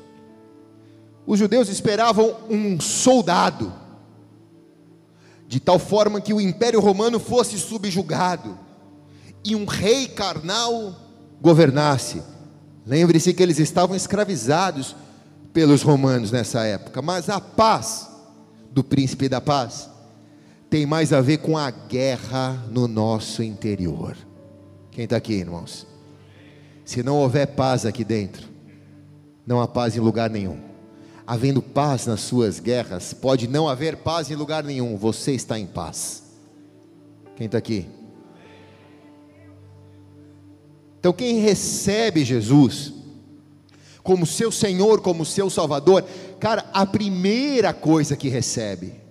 Os 1.25 1.37
judeus 1.37 1.69
esperavam 1.69 2.35
um 2.49 2.79
soldado 2.79 3.73
de 5.47 5.59
tal 5.59 5.79
forma 5.79 6.19
que 6.19 6.33
o 6.33 6.41
império 6.41 6.79
romano 6.79 7.19
fosse 7.19 7.57
subjugado 7.57 8.57
e 9.43 9.55
um 9.55 9.65
rei 9.65 10.07
carnal 10.07 10.93
governasse. 11.41 12.21
Lembre-se 12.85 13.33
que 13.33 13.41
eles 13.41 13.57
estavam 13.57 13.95
escravizados 13.95 14.95
pelos 15.53 15.81
romanos 15.81 16.31
nessa 16.31 16.65
época, 16.65 17.01
mas 17.01 17.29
a 17.29 17.39
paz 17.39 18.09
do 18.71 18.83
príncipe 18.83 19.29
da 19.29 19.39
paz 19.39 19.89
tem 20.69 20.85
mais 20.85 21.13
a 21.13 21.21
ver 21.21 21.37
com 21.37 21.57
a 21.57 21.71
guerra 21.71 22.61
no 22.69 22.87
nosso 22.87 23.41
interior. 23.41 24.17
Quem 24.91 25.05
está 25.05 25.15
aqui, 25.15 25.33
irmãos? 25.33 25.87
Se 26.83 27.01
não 27.01 27.17
houver 27.17 27.47
paz 27.47 27.85
aqui 27.85 28.03
dentro, 28.03 28.47
não 29.45 29.61
há 29.61 29.67
paz 29.67 29.95
em 29.95 29.99
lugar 29.99 30.29
nenhum 30.29 30.66
havendo 31.27 31.61
paz 31.61 32.07
nas 32.07 32.21
suas 32.21 32.57
guerras, 32.57 33.13
pode 33.13 33.47
não 33.49 33.67
haver 33.67 33.97
paz 33.97 34.31
em 34.31 34.35
lugar 34.35 34.63
nenhum, 34.63 34.95
você 34.95 35.33
está 35.33 35.59
em 35.59 35.67
paz. 35.67 36.23
Quem 37.35 37.47
está 37.47 37.57
aqui? 37.57 37.85
Então, 40.99 41.11
quem 41.11 41.39
recebe 41.39 42.23
Jesus 42.23 42.93
como 44.01 44.25
seu 44.25 44.51
Senhor, 44.53 45.01
como 45.01 45.25
seu 45.25 45.49
Salvador, 45.49 46.05
cara, 46.39 46.65
a 46.73 46.85
primeira 46.85 47.73
coisa 47.73 48.15
que 48.15 48.29
recebe 48.29 49.06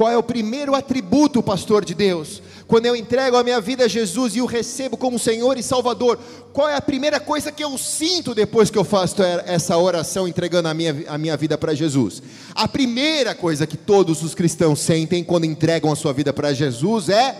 qual 0.00 0.10
é 0.10 0.16
o 0.16 0.22
primeiro 0.22 0.74
atributo, 0.74 1.42
pastor 1.42 1.84
de 1.84 1.92
Deus? 1.92 2.40
Quando 2.66 2.86
eu 2.86 2.96
entrego 2.96 3.36
a 3.36 3.44
minha 3.44 3.60
vida 3.60 3.84
a 3.84 3.88
Jesus 3.88 4.34
e 4.34 4.40
o 4.40 4.46
recebo 4.46 4.96
como 4.96 5.18
Senhor 5.18 5.58
e 5.58 5.62
Salvador, 5.62 6.18
qual 6.54 6.70
é 6.70 6.74
a 6.74 6.80
primeira 6.80 7.20
coisa 7.20 7.52
que 7.52 7.62
eu 7.62 7.76
sinto 7.76 8.34
depois 8.34 8.70
que 8.70 8.78
eu 8.78 8.82
faço 8.82 9.22
essa 9.22 9.76
oração 9.76 10.26
entregando 10.26 10.68
a 10.68 10.72
minha, 10.72 11.04
a 11.06 11.18
minha 11.18 11.36
vida 11.36 11.58
para 11.58 11.74
Jesus? 11.74 12.22
A 12.54 12.66
primeira 12.66 13.34
coisa 13.34 13.66
que 13.66 13.76
todos 13.76 14.22
os 14.22 14.34
cristãos 14.34 14.80
sentem 14.80 15.22
quando 15.22 15.44
entregam 15.44 15.92
a 15.92 15.96
sua 15.96 16.14
vida 16.14 16.32
para 16.32 16.54
Jesus 16.54 17.10
é 17.10 17.36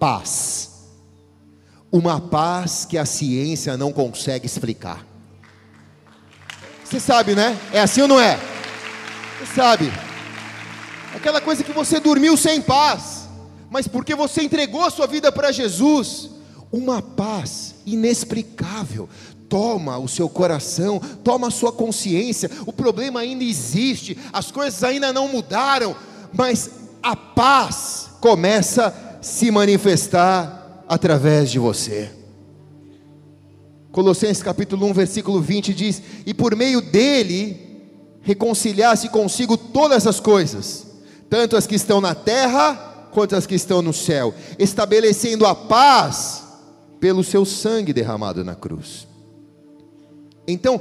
paz. 0.00 0.70
Uma 1.92 2.20
paz 2.20 2.84
que 2.84 2.98
a 2.98 3.06
ciência 3.06 3.76
não 3.76 3.92
consegue 3.92 4.44
explicar. 4.44 5.06
Você 6.82 6.98
sabe, 6.98 7.36
né? 7.36 7.56
É 7.72 7.78
assim 7.78 8.00
ou 8.00 8.08
não 8.08 8.18
é? 8.18 8.40
Você 9.38 9.54
sabe. 9.54 10.11
Aquela 11.14 11.40
coisa 11.40 11.62
que 11.62 11.72
você 11.72 12.00
dormiu 12.00 12.36
sem 12.36 12.60
paz, 12.60 13.28
mas 13.70 13.86
porque 13.86 14.14
você 14.14 14.42
entregou 14.42 14.82
a 14.82 14.90
sua 14.90 15.06
vida 15.06 15.30
para 15.30 15.52
Jesus, 15.52 16.30
uma 16.70 17.02
paz 17.02 17.74
inexplicável 17.84 19.08
toma 19.52 19.98
o 19.98 20.08
seu 20.08 20.30
coração, 20.30 20.98
toma 21.22 21.48
a 21.48 21.50
sua 21.50 21.70
consciência. 21.70 22.50
O 22.64 22.72
problema 22.72 23.20
ainda 23.20 23.44
existe, 23.44 24.16
as 24.32 24.50
coisas 24.50 24.82
ainda 24.82 25.12
não 25.12 25.28
mudaram, 25.28 25.94
mas 26.32 26.70
a 27.02 27.14
paz 27.14 28.12
começa 28.18 28.86
a 28.86 29.22
se 29.22 29.50
manifestar 29.50 30.82
através 30.88 31.50
de 31.50 31.58
você. 31.58 32.10
Colossenses 33.90 34.42
capítulo 34.42 34.86
1, 34.86 34.94
versículo 34.94 35.38
20 35.38 35.74
diz: 35.74 36.02
E 36.24 36.32
por 36.32 36.56
meio 36.56 36.80
dele 36.80 37.90
reconciliasse 38.22 39.10
consigo 39.10 39.58
todas 39.58 40.06
as 40.06 40.18
coisas, 40.18 40.86
tanto 41.32 41.56
as 41.56 41.66
que 41.66 41.74
estão 41.74 41.98
na 41.98 42.14
terra 42.14 43.08
quanto 43.10 43.34
as 43.34 43.46
que 43.46 43.54
estão 43.54 43.80
no 43.80 43.90
céu, 43.94 44.34
estabelecendo 44.58 45.46
a 45.46 45.54
paz 45.54 46.44
pelo 47.00 47.24
seu 47.24 47.46
sangue 47.46 47.90
derramado 47.90 48.44
na 48.44 48.54
cruz. 48.54 49.08
Então, 50.46 50.78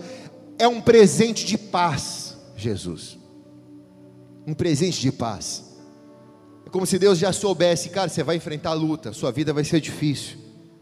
é 0.60 0.68
um 0.68 0.82
presente 0.82 1.46
de 1.46 1.58
paz, 1.58 2.36
Jesus. 2.58 3.18
Um 4.46 4.54
presente 4.54 5.00
de 5.00 5.10
paz. 5.10 5.64
É 6.66 6.70
como 6.70 6.86
se 6.86 7.00
Deus 7.00 7.18
já 7.18 7.32
soubesse, 7.32 7.88
cara, 7.88 8.10
você 8.10 8.22
vai 8.22 8.36
enfrentar 8.36 8.72
a 8.72 8.74
luta, 8.74 9.14
sua 9.14 9.32
vida 9.32 9.54
vai 9.54 9.64
ser 9.64 9.80
difícil. 9.80 10.38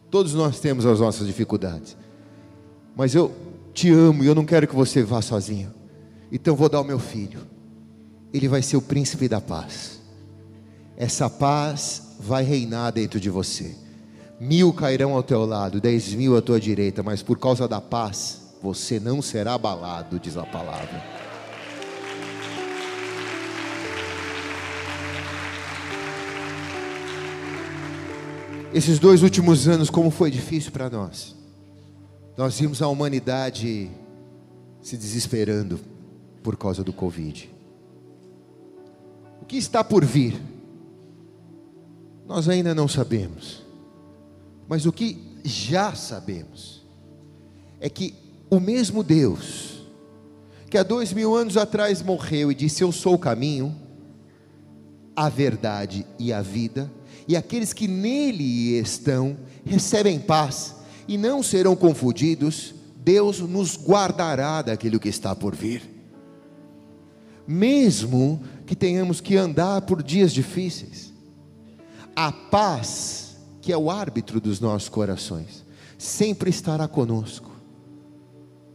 Todos 0.09 0.33
nós 0.33 0.59
temos 0.59 0.83
as 0.83 0.99
nossas 0.99 1.27
dificuldades 1.27 1.95
mas 2.95 3.15
eu 3.15 3.31
te 3.73 3.89
amo 3.91 4.25
e 4.25 4.27
eu 4.27 4.35
não 4.35 4.43
quero 4.43 4.67
que 4.67 4.75
você 4.75 5.01
vá 5.03 5.21
sozinho. 5.21 5.73
Então 6.29 6.53
vou 6.53 6.67
dar 6.67 6.81
o 6.81 6.83
meu 6.83 6.99
filho. 6.99 7.39
Ele 8.33 8.47
vai 8.47 8.61
ser 8.61 8.77
o 8.77 8.81
príncipe 8.81 9.27
da 9.27 9.41
paz. 9.41 9.99
Essa 10.95 11.29
paz 11.29 12.15
vai 12.19 12.43
reinar 12.43 12.91
dentro 12.91 13.19
de 13.19 13.29
você. 13.29 13.75
Mil 14.39 14.71
cairão 14.71 15.13
ao 15.13 15.23
teu 15.23 15.45
lado, 15.45 15.81
dez 15.81 16.13
mil 16.13 16.37
à 16.37 16.41
tua 16.41 16.59
direita, 16.59 17.01
mas 17.01 17.23
por 17.23 17.39
causa 17.39 17.67
da 17.67 17.81
paz, 17.81 18.41
você 18.61 18.99
não 18.99 19.21
será 19.21 19.53
abalado, 19.53 20.19
diz 20.19 20.37
a 20.37 20.45
palavra. 20.45 21.19
Esses 28.73 28.99
dois 28.99 29.23
últimos 29.23 29.67
anos, 29.67 29.89
como 29.89 30.11
foi 30.11 30.29
difícil 30.29 30.71
para 30.71 30.89
nós. 30.89 31.35
Nós 32.37 32.59
vimos 32.59 32.81
a 32.81 32.87
humanidade 32.87 33.89
se 34.81 34.95
desesperando 34.95 35.79
por 36.43 36.55
causa 36.55 36.83
do 36.83 36.93
Covid. 36.93 37.58
Que 39.49 39.57
está 39.57 39.83
por 39.83 40.05
vir? 40.05 40.39
Nós 42.27 42.47
ainda 42.47 42.75
não 42.75 42.87
sabemos. 42.87 43.63
Mas 44.67 44.85
o 44.85 44.93
que 44.93 45.17
já 45.43 45.95
sabemos 45.95 46.85
é 47.81 47.89
que 47.89 48.13
o 48.47 48.59
mesmo 48.59 49.03
Deus, 49.03 49.81
que 50.69 50.77
há 50.77 50.83
dois 50.83 51.11
mil 51.11 51.35
anos 51.35 51.57
atrás 51.57 52.03
morreu 52.03 52.51
e 52.51 52.55
disse: 52.55 52.83
Eu 52.83 52.91
sou 52.91 53.15
o 53.15 53.19
caminho, 53.19 53.75
a 55.15 55.27
verdade 55.29 56.05
e 56.19 56.31
a 56.31 56.43
vida, 56.43 56.91
e 57.27 57.35
aqueles 57.35 57.73
que 57.73 57.87
nele 57.87 58.77
estão 58.77 59.35
recebem 59.65 60.19
paz 60.19 60.75
e 61.07 61.17
não 61.17 61.41
serão 61.41 61.75
confundidos, 61.75 62.75
Deus 62.97 63.39
nos 63.39 63.75
guardará 63.75 64.61
daquilo 64.61 64.99
que 64.99 65.09
está 65.09 65.35
por 65.35 65.55
vir. 65.55 65.97
Mesmo 67.47 68.43
que 68.69 68.75
tenhamos 68.75 69.19
que 69.19 69.35
andar 69.35 69.81
por 69.81 70.03
dias 70.03 70.31
difíceis, 70.31 71.11
a 72.15 72.31
paz, 72.31 73.35
que 73.63 73.73
é 73.73 73.77
o 73.77 73.89
árbitro 73.89 74.39
dos 74.39 74.59
nossos 74.59 74.87
corações, 74.87 75.65
sempre 75.97 76.51
estará 76.51 76.87
conosco, 76.87 77.49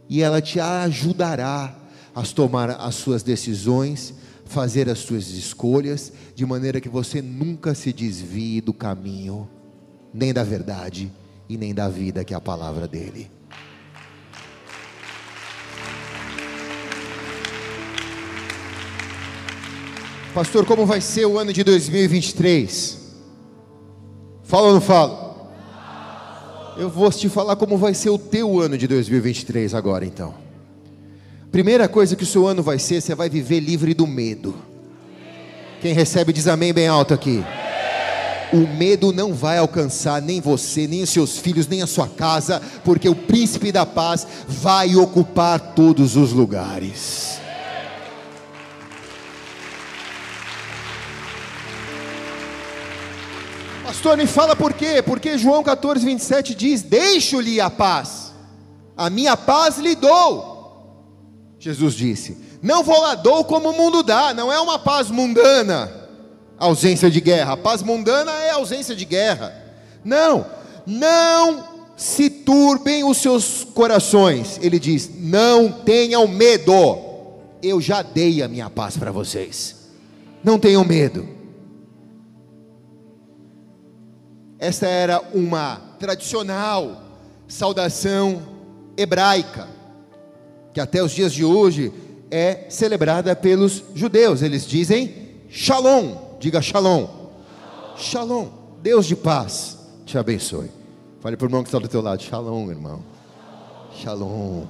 e 0.09 0.21
ela 0.21 0.41
te 0.41 0.59
ajudará 0.59 1.73
a 2.13 2.23
tomar 2.23 2.71
as 2.71 2.95
suas 2.95 3.23
decisões, 3.23 4.13
fazer 4.43 4.89
as 4.89 4.99
suas 4.99 5.29
escolhas, 5.29 6.11
de 6.35 6.45
maneira 6.45 6.81
que 6.81 6.89
você 6.89 7.21
nunca 7.21 7.73
se 7.73 7.93
desvie 7.93 8.59
do 8.59 8.73
caminho, 8.73 9.49
nem 10.13 10.33
da 10.33 10.43
verdade 10.43 11.09
e 11.47 11.55
nem 11.55 11.73
da 11.73 11.87
vida 11.87 12.25
que 12.25 12.33
é 12.33 12.37
a 12.37 12.41
palavra 12.41 12.85
dele. 12.85 13.31
Pastor, 20.35 20.65
como 20.65 20.85
vai 20.85 20.99
ser 20.99 21.25
o 21.25 21.39
ano 21.39 21.53
de 21.53 21.63
2023? 21.63 22.97
Fala 24.43 24.67
ou 24.67 24.73
não 24.73 24.81
falo? 24.81 25.33
Eu 26.77 26.89
vou 26.89 27.09
te 27.09 27.29
falar 27.29 27.55
como 27.55 27.77
vai 27.77 27.93
ser 27.93 28.09
o 28.09 28.17
teu 28.17 28.59
ano 28.59 28.77
de 28.77 28.85
2023 28.85 29.73
agora 29.73 30.05
então. 30.05 30.33
Primeira 31.49 31.87
coisa 31.87 32.17
que 32.17 32.23
o 32.23 32.27
seu 32.27 32.45
ano 32.45 32.61
vai 32.61 32.77
ser, 32.77 33.01
você 33.01 33.15
vai 33.15 33.29
viver 33.29 33.61
livre 33.61 33.93
do 33.93 34.05
medo. 34.05 34.53
Quem 35.79 35.93
recebe 35.93 36.33
diz 36.33 36.49
amém 36.49 36.73
bem 36.73 36.89
alto 36.89 37.13
aqui 37.13 37.41
o 38.53 38.67
medo 38.67 39.11
não 39.11 39.33
vai 39.33 39.57
alcançar 39.57 40.21
nem 40.21 40.39
você, 40.39 40.87
nem 40.87 41.01
os 41.03 41.09
seus 41.09 41.37
filhos, 41.37 41.67
nem 41.67 41.81
a 41.81 41.87
sua 41.87 42.07
casa, 42.07 42.61
porque 42.85 43.09
o 43.09 43.15
príncipe 43.15 43.71
da 43.71 43.85
paz 43.85 44.25
vai 44.47 44.95
ocupar 44.95 45.59
todos 45.59 46.15
os 46.15 46.31
lugares. 46.31 47.44
Pastor, 53.85 54.17
me 54.17 54.25
fala 54.25 54.55
por 54.55 54.73
quê? 54.73 55.03
Porque 55.03 55.37
João 55.37 55.61
14, 55.63 56.03
27 56.03 56.55
diz: 56.55 56.81
Deixo-lhe 56.81 57.61
a 57.61 57.69
paz, 57.69 58.33
a 58.97 59.11
minha 59.11 59.37
paz 59.37 59.77
lhe 59.77 59.93
dou. 59.93 61.55
Jesus 61.59 61.93
disse: 61.93 62.35
Não 62.63 62.83
vou 62.83 62.99
lá 62.99 63.13
dou 63.13 63.45
como 63.45 63.69
o 63.69 63.77
mundo 63.77 64.01
dá, 64.01 64.33
não 64.33 64.51
é 64.51 64.59
uma 64.59 64.79
paz 64.79 65.11
mundana 65.11 66.03
ausência 66.57 67.11
de 67.11 67.21
guerra. 67.21 67.55
Paz 67.55 67.83
mundana 67.83 68.31
é 68.31 68.51
ausência 68.51 68.95
de 68.95 69.05
guerra. 69.05 69.53
Não, 70.03 70.47
não 70.85 71.63
se 71.95 72.27
turbem 72.29 73.03
os 73.03 73.17
seus 73.17 73.63
corações. 73.63 74.59
Ele 74.63 74.79
diz: 74.79 75.11
não 75.15 75.71
tenham 75.71 76.27
medo. 76.27 76.73
Eu 77.61 77.79
já 77.79 78.01
dei 78.01 78.41
a 78.41 78.47
minha 78.47 78.69
paz 78.69 78.97
para 78.97 79.11
vocês. 79.11 79.75
Não 80.43 80.57
tenham 80.57 80.83
medo. 80.83 81.34
Esta 84.65 84.87
era 84.87 85.21
uma 85.31 85.79
tradicional 85.99 87.03
saudação 87.47 88.41
hebraica, 88.97 89.67
que 90.73 90.79
até 90.79 91.03
os 91.03 91.11
dias 91.11 91.31
de 91.31 91.45
hoje 91.45 91.93
é 92.31 92.65
celebrada 92.67 93.35
pelos 93.35 93.83
judeus. 93.93 94.41
Eles 94.41 94.65
dizem 94.65 95.35
Shalom. 95.51 96.15
Diga 96.39 96.63
shalom. 96.63 97.07
Shalom. 97.95 98.47
Deus 98.81 99.05
de 99.05 99.15
paz 99.15 99.77
te 100.03 100.17
abençoe. 100.17 100.71
Fale 101.19 101.37
para 101.37 101.45
o 101.45 101.47
irmão 101.47 101.61
que 101.61 101.67
está 101.67 101.77
do 101.77 101.87
teu 101.87 102.01
lado. 102.01 102.23
Shalom, 102.23 102.71
irmão. 102.71 103.03
Shalom. 104.01 104.65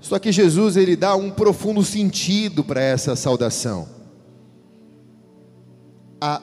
Só 0.00 0.18
que 0.18 0.32
Jesus 0.32 0.78
ele 0.78 0.96
dá 0.96 1.14
um 1.14 1.30
profundo 1.30 1.84
sentido 1.84 2.64
para 2.64 2.80
essa 2.80 3.14
saudação. 3.14 4.01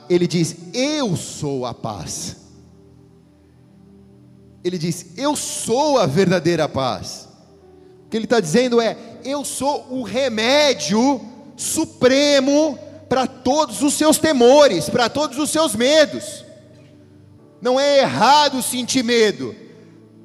Ele 0.09 0.27
diz: 0.27 0.55
Eu 0.73 1.15
sou 1.15 1.65
a 1.65 1.73
paz. 1.73 2.35
Ele 4.63 4.77
diz: 4.77 5.07
Eu 5.17 5.35
sou 5.35 5.97
a 5.97 6.05
verdadeira 6.05 6.67
paz. 6.67 7.27
O 8.05 8.09
que 8.09 8.17
ele 8.17 8.25
está 8.25 8.39
dizendo 8.39 8.81
é: 8.81 8.97
Eu 9.23 9.45
sou 9.45 9.87
o 9.89 10.03
remédio 10.03 11.21
supremo 11.55 12.77
para 13.07 13.25
todos 13.25 13.81
os 13.81 13.93
seus 13.93 14.17
temores, 14.17 14.89
para 14.89 15.09
todos 15.09 15.37
os 15.37 15.49
seus 15.49 15.75
medos. 15.75 16.45
Não 17.61 17.79
é 17.79 17.99
errado 17.99 18.61
sentir 18.61 19.03
medo, 19.03 19.55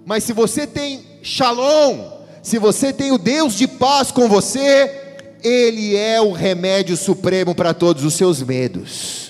mas 0.04 0.22
se 0.22 0.32
você 0.32 0.66
tem 0.66 1.04
shalom, 1.22 2.12
se 2.42 2.58
você 2.58 2.92
tem 2.92 3.10
o 3.10 3.18
Deus 3.18 3.54
de 3.54 3.66
paz 3.66 4.12
com 4.12 4.28
você, 4.28 5.24
Ele 5.42 5.96
é 5.96 6.20
o 6.20 6.32
remédio 6.32 6.96
supremo 6.96 7.54
para 7.54 7.72
todos 7.72 8.04
os 8.04 8.14
seus 8.14 8.42
medos. 8.42 9.23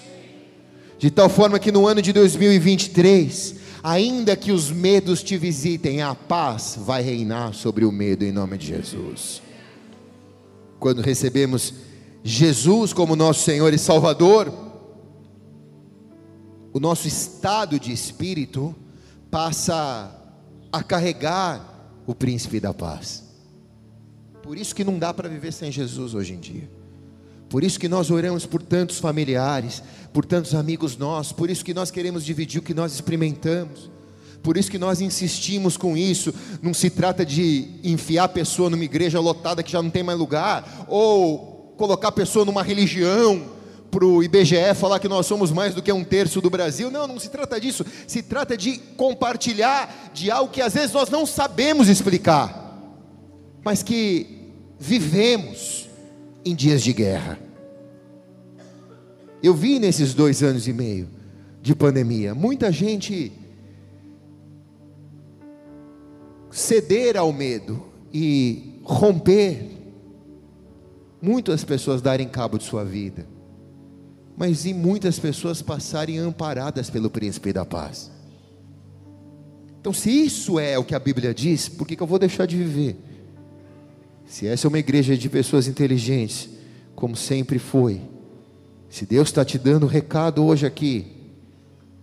De 1.05 1.11
tal 1.11 1.29
forma 1.29 1.59
que 1.59 1.71
no 1.71 1.87
ano 1.87 2.01
de 2.01 2.14
2023, 2.14 3.57
ainda 3.83 4.35
que 4.35 4.51
os 4.51 4.71
medos 4.71 5.23
te 5.23 5.37
visitem, 5.37 6.01
a 6.01 6.14
paz 6.14 6.79
vai 6.81 7.03
reinar 7.03 7.53
sobre 7.53 7.85
o 7.85 7.93
medo 7.93 8.25
em 8.25 8.33
nome 8.33 8.57
de 8.57 8.69
Jesus. 8.69 9.43
Quando 10.81 11.03
recebemos 11.03 11.75
Jesus 12.23 12.95
como 12.95 13.14
nosso 13.14 13.43
Senhor 13.43 13.75
e 13.75 13.79
Salvador, 13.79 14.51
o 16.73 16.81
nosso 16.81 17.07
estado 17.07 17.79
de 17.79 17.93
espírito 17.93 18.75
passa 19.31 20.11
a 20.73 20.83
carregar 20.83 21.87
o 22.07 22.14
príncipe 22.14 22.59
da 22.59 22.73
paz. 22.73 23.25
Por 24.43 24.57
isso 24.57 24.75
que 24.75 24.83
não 24.83 24.99
dá 24.99 25.12
para 25.12 25.29
viver 25.29 25.53
sem 25.53 25.71
Jesus 25.71 26.14
hoje 26.14 26.33
em 26.33 26.40
dia. 26.40 26.84
Por 27.55 27.62
isso 27.62 27.79
que 27.79 27.88
nós 27.88 28.11
oramos 28.11 28.45
por 28.45 28.61
tantos 28.61 28.99
familiares, 28.99 29.81
por 30.12 30.25
tantos 30.25 30.57
amigos 30.57 30.97
nossos, 30.97 31.31
por 31.31 31.49
isso 31.49 31.64
que 31.64 31.73
nós 31.73 31.88
queremos 31.88 32.25
dividir 32.25 32.59
o 32.59 32.64
que 32.64 32.75
nós 32.75 32.93
experimentamos. 32.93 33.88
Por 34.43 34.57
isso 34.57 34.69
que 34.69 34.77
nós 34.77 35.01
insistimos 35.01 35.77
com 35.77 35.97
isso. 35.97 36.35
Não 36.61 36.75
se 36.75 36.90
trata 36.90 37.25
de 37.25 37.69
enfiar 37.85 38.25
a 38.25 38.29
pessoa 38.29 38.69
numa 38.69 38.83
igreja 38.83 39.21
lotada 39.21 39.62
que 39.62 39.71
já 39.71 39.81
não 39.81 39.88
tem 39.88 40.03
mais 40.03 40.19
lugar, 40.19 40.85
ou 40.88 41.73
colocar 41.79 42.09
a 42.09 42.11
pessoa 42.11 42.45
numa 42.45 42.61
religião 42.61 43.45
para 43.88 44.05
o 44.05 44.21
IBGE 44.21 44.75
falar 44.75 44.99
que 44.99 45.07
nós 45.07 45.25
somos 45.25 45.53
mais 45.53 45.77
do 45.77 45.81
que 45.81 45.93
um 45.93 46.03
terço 46.03 46.40
do 46.40 46.51
Brasil. 46.51 46.90
Não, 46.90 47.07
não 47.07 47.21
se 47.21 47.29
trata 47.29 47.61
disso. 47.61 47.87
Se 48.09 48.21
trata 48.21 48.57
de 48.57 48.79
compartilhar 48.97 50.11
de 50.12 50.29
algo 50.29 50.51
que 50.51 50.61
às 50.61 50.75
vezes 50.75 50.90
nós 50.90 51.09
não 51.09 51.25
sabemos 51.25 51.88
explicar, 51.88 52.83
mas 53.64 53.81
que 53.81 54.51
vivemos 54.77 55.88
em 56.45 56.53
dias 56.53 56.83
de 56.83 56.93
guerra. 56.93 57.43
Eu 59.44 59.52
vi 59.52 59.78
nesses 59.78 60.14
dois 60.14 60.42
anos 60.42 60.66
e 60.66 60.72
meio 60.72 61.07
de 61.61 61.74
pandemia 61.74 62.35
muita 62.35 62.72
gente 62.72 63.30
ceder 66.50 67.14
ao 67.14 67.30
medo 67.30 67.85
e 68.11 68.80
romper, 68.83 69.68
muitas 71.20 71.62
pessoas 71.62 72.00
darem 72.00 72.26
cabo 72.26 72.57
de 72.57 72.64
sua 72.64 72.87
vida, 72.87 73.26
mas 74.35 74.64
e 74.64 74.72
muitas 74.72 75.18
pessoas 75.18 75.61
passarem 75.61 76.16
amparadas 76.16 76.88
pelo 76.88 77.11
príncipe 77.11 77.52
da 77.52 77.66
paz. 77.66 78.11
Então, 79.78 79.92
se 79.92 80.11
isso 80.11 80.59
é 80.59 80.78
o 80.78 80.85
que 80.85 80.94
a 80.94 80.98
Bíblia 80.98 81.35
diz, 81.35 81.68
por 81.68 81.87
que, 81.87 81.96
que 81.96 82.02
eu 82.02 82.07
vou 82.07 82.18
deixar 82.18 82.46
de 82.46 82.57
viver? 82.57 82.96
Se 84.24 84.46
essa 84.46 84.66
é 84.66 84.68
uma 84.68 84.78
igreja 84.78 85.18
de 85.18 85.28
pessoas 85.28 85.68
inteligentes, 85.68 86.48
como 86.94 87.14
sempre 87.14 87.59
foi, 87.59 88.13
se 88.94 89.04
Deus 89.04 89.28
está 89.28 89.44
te 89.44 89.59
dando 89.59 89.87
recado 89.87 90.44
hoje 90.44 90.64
aqui, 90.64 91.07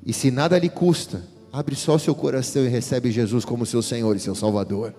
e 0.06 0.12
se 0.12 0.30
nada 0.30 0.58
lhe 0.58 0.70
custa, 0.70 1.24
Abre 1.54 1.76
só 1.76 1.98
seu 1.98 2.16
coração 2.16 2.64
e 2.64 2.70
recebe 2.70 3.12
Jesus 3.12 3.44
como 3.44 3.66
seu 3.66 3.82
Senhor 3.82 4.16
e 4.16 4.20
seu 4.20 4.34
Salvador. 4.34 4.96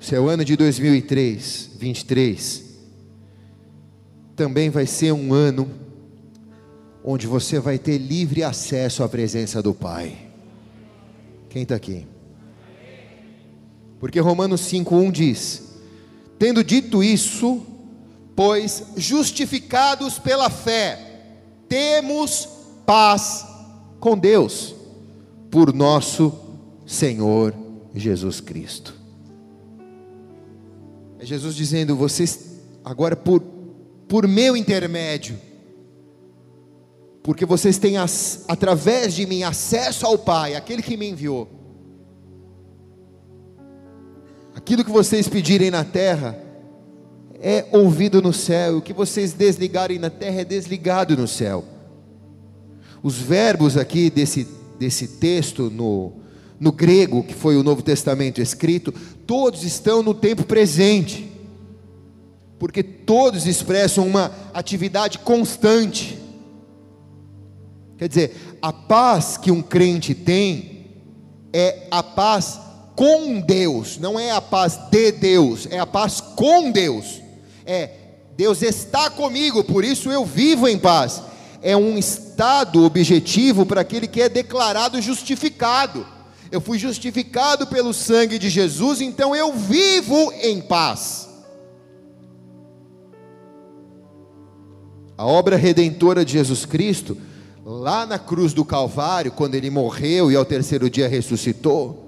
Seu 0.00 0.28
ano 0.28 0.44
de 0.44 0.56
2003, 0.56 1.70
23, 1.78 2.64
também 4.34 4.70
vai 4.70 4.84
ser 4.84 5.12
um 5.12 5.32
ano 5.32 5.70
onde 7.04 7.28
você 7.28 7.60
vai 7.60 7.78
ter 7.78 7.96
livre 7.96 8.42
acesso 8.42 9.04
à 9.04 9.08
presença 9.08 9.62
do 9.62 9.72
Pai. 9.72 10.16
Quem 11.48 11.62
está 11.62 11.76
aqui? 11.76 12.04
Porque 14.00 14.18
Romanos 14.18 14.62
5,1 14.62 15.12
diz: 15.12 15.62
Tendo 16.40 16.64
dito 16.64 17.04
isso, 17.04 17.64
pois 18.34 18.84
justificados 18.96 20.18
pela 20.18 20.48
fé, 20.48 20.98
temos 21.68 22.48
paz 22.86 23.46
com 24.00 24.18
Deus, 24.18 24.74
por 25.50 25.72
nosso 25.72 26.32
Senhor 26.86 27.54
Jesus 27.94 28.40
Cristo. 28.40 28.94
É 31.18 31.24
Jesus 31.24 31.54
dizendo: 31.54 31.94
vocês, 31.94 32.60
agora 32.84 33.14
por, 33.14 33.40
por 34.08 34.26
meu 34.26 34.56
intermédio, 34.56 35.38
porque 37.22 37.46
vocês 37.46 37.78
têm 37.78 37.96
as, 37.96 38.44
através 38.48 39.14
de 39.14 39.26
mim 39.26 39.42
acesso 39.42 40.04
ao 40.06 40.18
Pai, 40.18 40.56
aquele 40.56 40.82
que 40.82 40.96
me 40.96 41.08
enviou. 41.08 41.48
Aquilo 44.54 44.84
que 44.84 44.90
vocês 44.90 45.28
pedirem 45.28 45.70
na 45.70 45.84
terra 45.84 46.51
é 47.42 47.66
ouvido 47.72 48.22
no 48.22 48.32
céu, 48.32 48.78
o 48.78 48.80
que 48.80 48.92
vocês 48.92 49.32
desligarem 49.32 49.98
na 49.98 50.08
terra 50.08 50.42
é 50.42 50.44
desligado 50.44 51.16
no 51.16 51.26
céu. 51.26 51.64
Os 53.02 53.18
verbos 53.18 53.76
aqui 53.76 54.08
desse, 54.08 54.46
desse 54.78 55.08
texto 55.08 55.68
no, 55.68 56.12
no 56.60 56.70
grego, 56.70 57.24
que 57.24 57.34
foi 57.34 57.56
o 57.56 57.64
Novo 57.64 57.82
Testamento 57.82 58.40
escrito, 58.40 58.94
todos 59.26 59.64
estão 59.64 60.04
no 60.04 60.14
tempo 60.14 60.44
presente, 60.44 61.28
porque 62.60 62.80
todos 62.80 63.44
expressam 63.44 64.06
uma 64.06 64.30
atividade 64.54 65.18
constante. 65.18 66.16
Quer 67.98 68.08
dizer, 68.08 68.56
a 68.62 68.72
paz 68.72 69.36
que 69.36 69.50
um 69.50 69.60
crente 69.60 70.14
tem 70.14 70.86
é 71.52 71.88
a 71.90 72.04
paz 72.04 72.60
com 72.94 73.40
Deus, 73.40 73.98
não 73.98 74.18
é 74.18 74.30
a 74.30 74.40
paz 74.40 74.78
de 74.92 75.10
Deus, 75.10 75.66
é 75.72 75.80
a 75.80 75.86
paz 75.86 76.20
com 76.20 76.70
Deus. 76.70 77.21
É 77.66 77.90
Deus 78.36 78.62
está 78.62 79.10
comigo, 79.10 79.62
por 79.62 79.84
isso 79.84 80.10
eu 80.10 80.24
vivo 80.24 80.66
em 80.66 80.78
paz 80.78 81.22
é 81.62 81.76
um 81.76 81.96
estado 81.96 82.84
objetivo 82.84 83.64
para 83.64 83.80
aquele 83.80 84.08
que 84.08 84.20
é 84.20 84.28
declarado 84.28 85.00
justificado. 85.00 86.04
Eu 86.50 86.60
fui 86.60 86.78
justificado 86.78 87.66
pelo 87.68 87.94
sangue 87.94 88.38
de 88.38 88.50
Jesus, 88.50 89.00
então 89.00 89.34
eu 89.34 89.54
vivo 89.54 90.32
em 90.42 90.60
paz. 90.60 91.28
A 95.16 95.24
obra 95.24 95.56
redentora 95.56 96.24
de 96.24 96.32
Jesus 96.32 96.66
Cristo, 96.66 97.16
lá 97.64 98.04
na 98.04 98.18
cruz 98.18 98.52
do 98.52 98.64
Calvário, 98.64 99.30
quando 99.30 99.54
ele 99.54 99.70
morreu 99.70 100.30
e 100.30 100.36
ao 100.36 100.44
terceiro 100.44 100.90
dia 100.90 101.08
ressuscitou, 101.08 102.01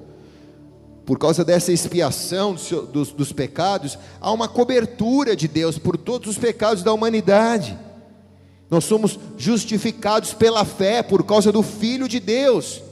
por 1.06 1.18
causa 1.18 1.44
dessa 1.44 1.72
expiação 1.72 2.54
dos, 2.54 2.70
dos, 2.88 3.12
dos 3.12 3.32
pecados, 3.32 3.98
há 4.20 4.32
uma 4.32 4.48
cobertura 4.48 5.36
de 5.36 5.46
Deus 5.46 5.78
por 5.78 5.96
todos 5.96 6.30
os 6.30 6.38
pecados 6.38 6.82
da 6.82 6.92
humanidade. 6.92 7.78
Nós 8.70 8.84
somos 8.84 9.18
justificados 9.36 10.32
pela 10.32 10.64
fé 10.64 11.02
por 11.02 11.24
causa 11.24 11.52
do 11.52 11.62
Filho 11.62 12.08
de 12.08 12.18
Deus. 12.18 12.82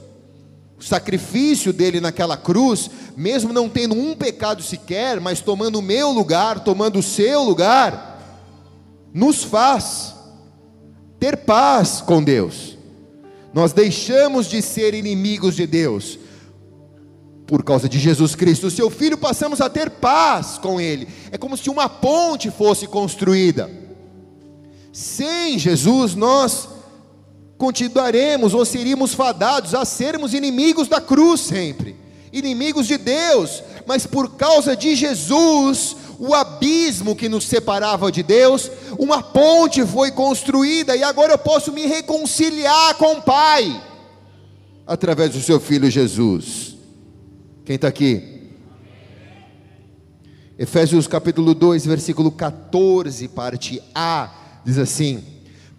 O 0.79 0.85
sacrifício 0.85 1.73
dele 1.73 2.01
naquela 2.01 2.37
cruz, 2.37 2.91
mesmo 3.17 3.53
não 3.53 3.69
tendo 3.69 3.95
um 3.95 4.15
pecado 4.15 4.63
sequer, 4.63 5.21
mas 5.21 5.41
tomando 5.41 5.79
o 5.79 5.83
meu 5.83 6.11
lugar, 6.11 6.61
tomando 6.61 6.99
o 6.99 7.03
seu 7.03 7.43
lugar, 7.43 8.21
nos 9.15 9.43
faz 9.43 10.15
ter 11.19 11.39
paz 11.39 12.01
com 12.01 12.23
Deus. 12.23 12.77
Nós 13.55 13.73
deixamos 13.73 14.47
de 14.47 14.61
ser 14.61 14.93
inimigos 14.93 15.55
de 15.55 15.67
Deus. 15.67 16.19
Por 17.53 17.63
causa 17.63 17.87
de 17.87 17.99
Jesus 17.99 18.35
Cristo, 18.35 18.71
seu 18.71 18.89
Filho, 18.89 19.19
passamos 19.19 19.61
a 19.61 19.69
ter 19.69 19.91
paz 19.91 20.57
com 20.57 20.81
Ele. 20.81 21.07
É 21.31 21.37
como 21.37 21.55
se 21.55 21.69
uma 21.69 21.87
ponte 21.87 22.51
fosse 22.51 22.87
construída. 22.87 23.71
Sem 24.91 25.59
Jesus, 25.59 26.15
nós 26.15 26.67
continuaremos 27.59 28.55
ou 28.55 28.65
seríamos 28.65 29.13
fadados 29.13 29.75
a 29.75 29.85
sermos 29.85 30.33
inimigos 30.33 30.89
da 30.89 30.99
cruz 30.99 31.43
sempre, 31.43 31.95
inimigos 32.33 32.87
de 32.87 32.97
Deus, 32.97 33.63
mas 33.87 34.07
por 34.07 34.31
causa 34.31 34.75
de 34.75 34.97
Jesus, 34.97 35.95
o 36.19 36.35
abismo 36.35 37.15
que 37.15 37.29
nos 37.29 37.45
separava 37.45 38.11
de 38.11 38.23
Deus, 38.23 38.71
uma 38.99 39.23
ponte 39.23 39.85
foi 39.85 40.11
construída 40.11 40.97
e 40.97 41.03
agora 41.03 41.35
eu 41.35 41.39
posso 41.39 41.71
me 41.71 41.85
reconciliar 41.85 42.95
com 42.95 43.17
o 43.17 43.23
Pai, 43.23 43.79
através 44.87 45.33
do 45.33 45.41
seu 45.43 45.61
Filho 45.61 45.91
Jesus. 45.91 46.81
Quem 47.65 47.77
está 47.77 47.87
aqui? 47.87 48.41
Efésios 50.59 51.07
capítulo 51.07 51.55
2, 51.55 51.87
versículo 51.87 52.33
14, 52.33 53.29
parte 53.29 53.81
A 53.95 54.61
diz 54.65 54.79
assim: 54.79 55.23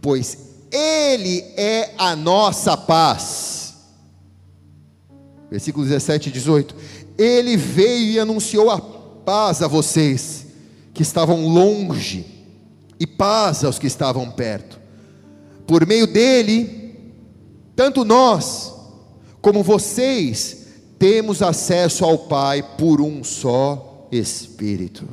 Pois 0.01 0.37
Ele 0.71 1.43
é 1.57 1.93
a 1.97 2.15
nossa 2.15 2.77
paz. 2.77 3.75
Versículo 5.51 5.85
17 5.85 6.29
e 6.29 6.31
18: 6.31 6.75
Ele 7.17 7.57
veio 7.57 8.13
e 8.13 8.19
anunciou 8.19 8.71
a 8.71 8.79
paz 8.79 9.61
a 9.61 9.67
vocês 9.67 10.47
que 10.93 11.03
estavam 11.03 11.47
longe, 11.47 12.25
e 12.97 13.05
paz 13.05 13.65
aos 13.65 13.77
que 13.77 13.87
estavam 13.87 14.31
perto. 14.31 14.79
Por 15.67 15.85
meio 15.85 16.07
dele, 16.07 17.13
tanto 17.75 18.05
nós 18.05 18.73
como 19.41 19.61
vocês 19.61 20.62
temos 21.03 21.41
acesso 21.41 22.05
ao 22.05 22.17
Pai 22.17 22.63
por 22.63 23.01
um 23.01 23.25
só 23.25 24.07
Espírito. 24.09 25.05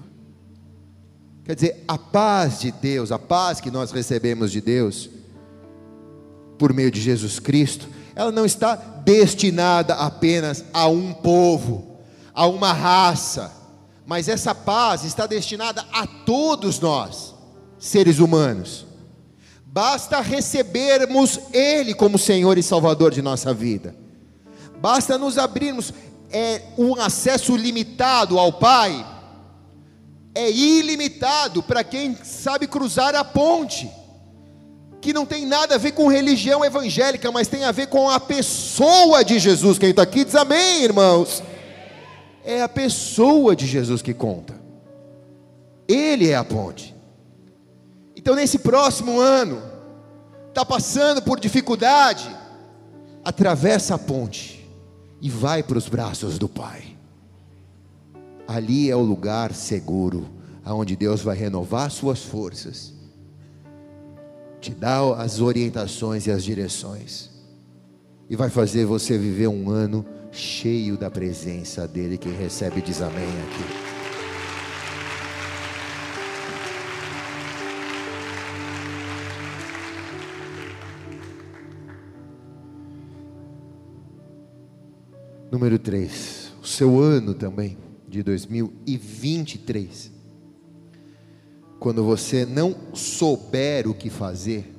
Quer 1.45 1.57
dizer, 1.57 1.85
a 1.89 1.99
paz 1.99 2.61
de 2.61 2.71
Deus, 2.71 3.11
a 3.11 3.19
paz 3.19 3.61
que 3.61 3.73
nós 3.73 3.91
recebemos 3.91 4.53
de 4.53 4.61
Deus, 4.61 5.11
por 6.57 6.73
meio 6.73 6.93
de 6.93 7.01
Jesus 7.01 7.41
Cristo, 7.41 7.89
ela 8.15 8.31
não 8.31 8.47
está 8.47 8.77
destinada 8.77 9.95
apenas 9.95 10.65
a 10.73 10.87
um 10.87 11.13
povo, 11.13 11.99
a 12.33 12.47
uma 12.47 12.73
raça, 12.73 13.51
mas 14.07 14.29
essa 14.29 14.55
paz 14.55 15.03
está 15.03 15.27
destinada 15.27 15.85
a 15.93 16.07
todos 16.07 16.79
nós, 16.79 17.35
seres 17.81 18.21
humanos. 18.21 18.87
Basta 19.67 20.21
recebermos 20.21 21.41
Ele 21.53 21.95
como 21.95 22.17
Senhor 22.17 22.57
e 22.59 22.63
Salvador 22.63 23.11
de 23.11 23.21
nossa 23.21 23.53
vida, 23.53 23.93
basta 24.81 25.19
nos 25.19 25.37
abrirmos 25.39 25.93
é, 26.33 26.63
um 26.79 26.95
acesso 26.95 27.57
limitado 27.57 28.39
ao 28.39 28.53
Pai 28.53 29.07
é 30.35 30.51
ilimitado 30.51 31.63
para 31.63 31.83
quem 31.83 32.17
sabe 32.23 32.67
cruzar 32.67 33.15
a 33.15 33.25
ponte, 33.25 33.91
que 35.01 35.13
não 35.13 35.27
tem 35.27 35.45
nada 35.45 35.75
a 35.75 35.79
ver 35.79 35.93
com 35.93 36.07
religião 36.07 36.65
evangélica, 36.65 37.33
mas 37.33 37.49
tem 37.49 37.65
a 37.65 37.73
ver 37.73 37.89
com 37.89 38.09
a 38.09 38.21
pessoa 38.21 39.25
de 39.25 39.39
Jesus. 39.39 39.79
Quem 39.79 39.91
está 39.91 40.03
aqui 40.03 40.25
diz 40.25 40.35
amém, 40.35 40.85
irmãos. 40.85 41.43
É 42.45 42.63
a 42.63 42.69
pessoa 42.69 43.57
de 43.57 43.67
Jesus 43.67 44.01
que 44.03 44.15
conta, 44.15 44.55
Ele 45.89 46.31
é 46.31 46.37
a 46.37 46.45
ponte. 46.45 46.95
Então, 48.17 48.35
nesse 48.35 48.59
próximo 48.59 49.19
ano, 49.19 49.63
está 50.49 50.65
passando 50.65 51.23
por 51.23 51.41
dificuldade, 51.41 52.35
atravessa 53.25 53.97
a 53.97 53.99
ponte 53.99 54.60
e 55.21 55.29
vai 55.29 55.63
para 55.63 55.79
os 55.79 55.89
braços 55.89 56.39
do 56.39 56.49
Pai. 56.49 56.97
Ali 58.47 58.91
é 58.91 58.97
o 58.97 59.01
lugar 59.01 59.55
seguro, 59.55 60.27
aonde 60.65 60.97
Deus 60.97 61.23
vai 61.23 61.37
renovar 61.37 61.91
suas 61.91 62.23
forças, 62.23 62.93
te 64.61 64.71
dar 64.73 65.13
as 65.15 65.41
orientações 65.41 66.27
e 66.27 66.31
as 66.31 66.43
direções, 66.43 67.31
e 68.29 68.37
vai 68.37 68.51
fazer 68.51 68.85
você 68.85 69.17
viver 69.17 69.49
um 69.49 69.71
ano 69.71 70.05
cheio 70.33 70.97
da 70.97 71.11
presença 71.11 71.87
dEle. 71.87 72.19
Quem 72.19 72.33
recebe 72.33 72.81
diz 72.81 73.01
amém 73.03 73.29
aqui. 73.43 73.90
Número 85.51 85.81
3, 85.81 86.53
o 86.63 86.67
seu 86.67 87.01
ano 87.01 87.35
também, 87.35 87.77
de 88.09 88.23
2023. 88.23 90.13
Quando 91.81 92.05
você 92.05 92.47
não 92.47 92.77
souber 92.95 93.89
o 93.89 93.95
que 93.95 94.09
fazer, 94.09 94.73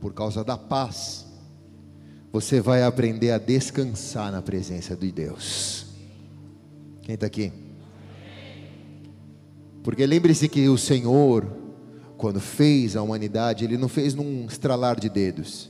por 0.00 0.14
causa 0.14 0.44
da 0.44 0.56
paz, 0.56 1.26
você 2.30 2.60
vai 2.60 2.84
aprender 2.84 3.32
a 3.32 3.38
descansar 3.38 4.30
na 4.30 4.40
presença 4.40 4.94
de 4.94 5.10
Deus. 5.10 5.86
Quem 7.02 7.16
está 7.16 7.26
aqui? 7.26 7.52
Porque 9.82 10.06
lembre-se 10.06 10.48
que 10.48 10.68
o 10.68 10.78
Senhor, 10.78 11.46
quando 12.16 12.38
fez 12.38 12.94
a 12.94 13.02
humanidade, 13.02 13.64
Ele 13.64 13.76
não 13.76 13.88
fez 13.88 14.14
num 14.14 14.46
estralar 14.46 15.00
de 15.00 15.08
dedos, 15.08 15.68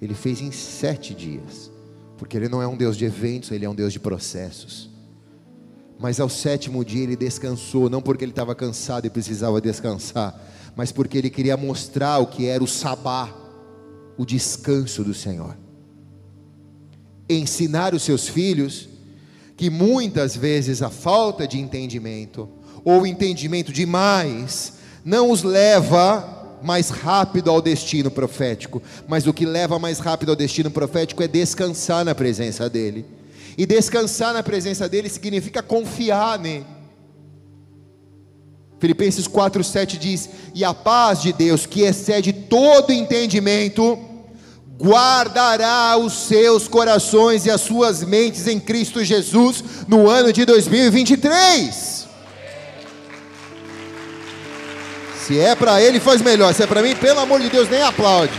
Ele 0.00 0.14
fez 0.14 0.40
em 0.40 0.50
sete 0.50 1.14
dias. 1.14 1.75
Porque 2.16 2.36
Ele 2.36 2.48
não 2.48 2.62
é 2.62 2.66
um 2.66 2.76
Deus 2.76 2.96
de 2.96 3.04
eventos, 3.04 3.50
Ele 3.50 3.64
é 3.64 3.70
um 3.70 3.74
Deus 3.74 3.92
de 3.92 4.00
processos. 4.00 4.90
Mas 5.98 6.20
ao 6.20 6.28
sétimo 6.28 6.84
dia 6.84 7.02
ele 7.02 7.16
descansou, 7.16 7.88
não 7.88 8.02
porque 8.02 8.24
ele 8.24 8.32
estava 8.32 8.54
cansado 8.54 9.06
e 9.06 9.10
precisava 9.10 9.60
descansar, 9.60 10.38
mas 10.74 10.92
porque 10.92 11.16
ele 11.16 11.30
queria 11.30 11.56
mostrar 11.56 12.18
o 12.18 12.26
que 12.26 12.46
era 12.46 12.62
o 12.62 12.66
sabá, 12.66 13.34
o 14.18 14.24
descanso 14.24 15.02
do 15.02 15.14
Senhor. 15.14 15.56
Ensinar 17.28 17.94
os 17.94 18.02
seus 18.02 18.28
filhos 18.28 18.88
que 19.56 19.70
muitas 19.70 20.36
vezes 20.36 20.82
a 20.82 20.90
falta 20.90 21.48
de 21.48 21.58
entendimento, 21.58 22.46
ou 22.84 23.06
entendimento 23.06 23.72
demais, 23.72 24.74
não 25.02 25.30
os 25.30 25.42
leva 25.42 26.35
mais 26.62 26.90
rápido 26.90 27.50
ao 27.50 27.60
destino 27.60 28.10
profético, 28.10 28.82
mas 29.06 29.26
o 29.26 29.32
que 29.32 29.46
leva 29.46 29.78
mais 29.78 29.98
rápido 29.98 30.30
ao 30.30 30.36
destino 30.36 30.70
profético 30.70 31.22
é 31.22 31.28
descansar 31.28 32.04
na 32.04 32.14
presença 32.14 32.68
dEle. 32.68 33.04
E 33.58 33.64
descansar 33.64 34.34
na 34.34 34.42
presença 34.42 34.88
dEle 34.88 35.08
significa 35.08 35.62
confiar 35.62 36.38
nele. 36.38 36.66
Filipenses 38.78 39.26
4,7 39.26 39.98
diz: 39.98 40.28
E 40.54 40.64
a 40.64 40.74
paz 40.74 41.22
de 41.22 41.32
Deus, 41.32 41.64
que 41.64 41.82
excede 41.82 42.32
todo 42.32 42.92
entendimento, 42.92 43.98
guardará 44.78 45.96
os 45.96 46.12
seus 46.12 46.68
corações 46.68 47.46
e 47.46 47.50
as 47.50 47.62
suas 47.62 48.02
mentes 48.02 48.46
em 48.46 48.60
Cristo 48.60 49.02
Jesus 49.02 49.64
no 49.88 50.08
ano 50.08 50.32
de 50.32 50.44
2023. 50.44 51.95
Se 55.26 55.40
é 55.40 55.56
para 55.56 55.82
ele, 55.82 55.98
faz 55.98 56.22
melhor. 56.22 56.54
Se 56.54 56.62
é 56.62 56.68
para 56.68 56.80
mim, 56.80 56.94
pelo 56.94 57.18
amor 57.18 57.40
de 57.40 57.48
Deus, 57.50 57.68
nem 57.68 57.82
aplaude. 57.82 58.32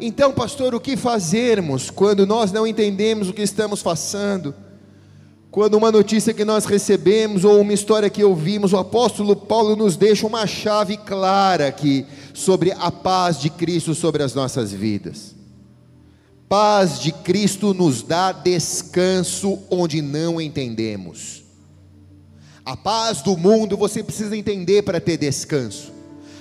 Então, 0.00 0.32
pastor, 0.32 0.74
o 0.74 0.80
que 0.80 0.96
fazermos 0.96 1.90
quando 1.90 2.26
nós 2.26 2.50
não 2.50 2.66
entendemos 2.66 3.28
o 3.28 3.32
que 3.32 3.42
estamos 3.42 3.84
passando? 3.84 4.52
Quando 5.48 5.74
uma 5.74 5.92
notícia 5.92 6.34
que 6.34 6.44
nós 6.44 6.64
recebemos 6.64 7.44
ou 7.44 7.60
uma 7.60 7.72
história 7.72 8.10
que 8.10 8.24
ouvimos, 8.24 8.72
o 8.72 8.78
apóstolo 8.78 9.36
Paulo 9.36 9.76
nos 9.76 9.96
deixa 9.96 10.26
uma 10.26 10.44
chave 10.44 10.96
clara 10.96 11.68
aqui 11.68 12.04
sobre 12.34 12.72
a 12.72 12.90
paz 12.90 13.38
de 13.38 13.48
Cristo 13.48 13.94
sobre 13.94 14.24
as 14.24 14.34
nossas 14.34 14.72
vidas 14.72 15.40
paz 16.52 17.00
de 17.00 17.12
Cristo 17.12 17.72
nos 17.72 18.02
dá 18.02 18.30
descanso 18.30 19.60
onde 19.70 20.02
não 20.02 20.38
entendemos. 20.38 21.44
A 22.62 22.76
paz 22.76 23.22
do 23.22 23.38
mundo 23.38 23.74
você 23.74 24.02
precisa 24.02 24.36
entender 24.36 24.82
para 24.82 25.00
ter 25.00 25.16
descanso. 25.16 25.90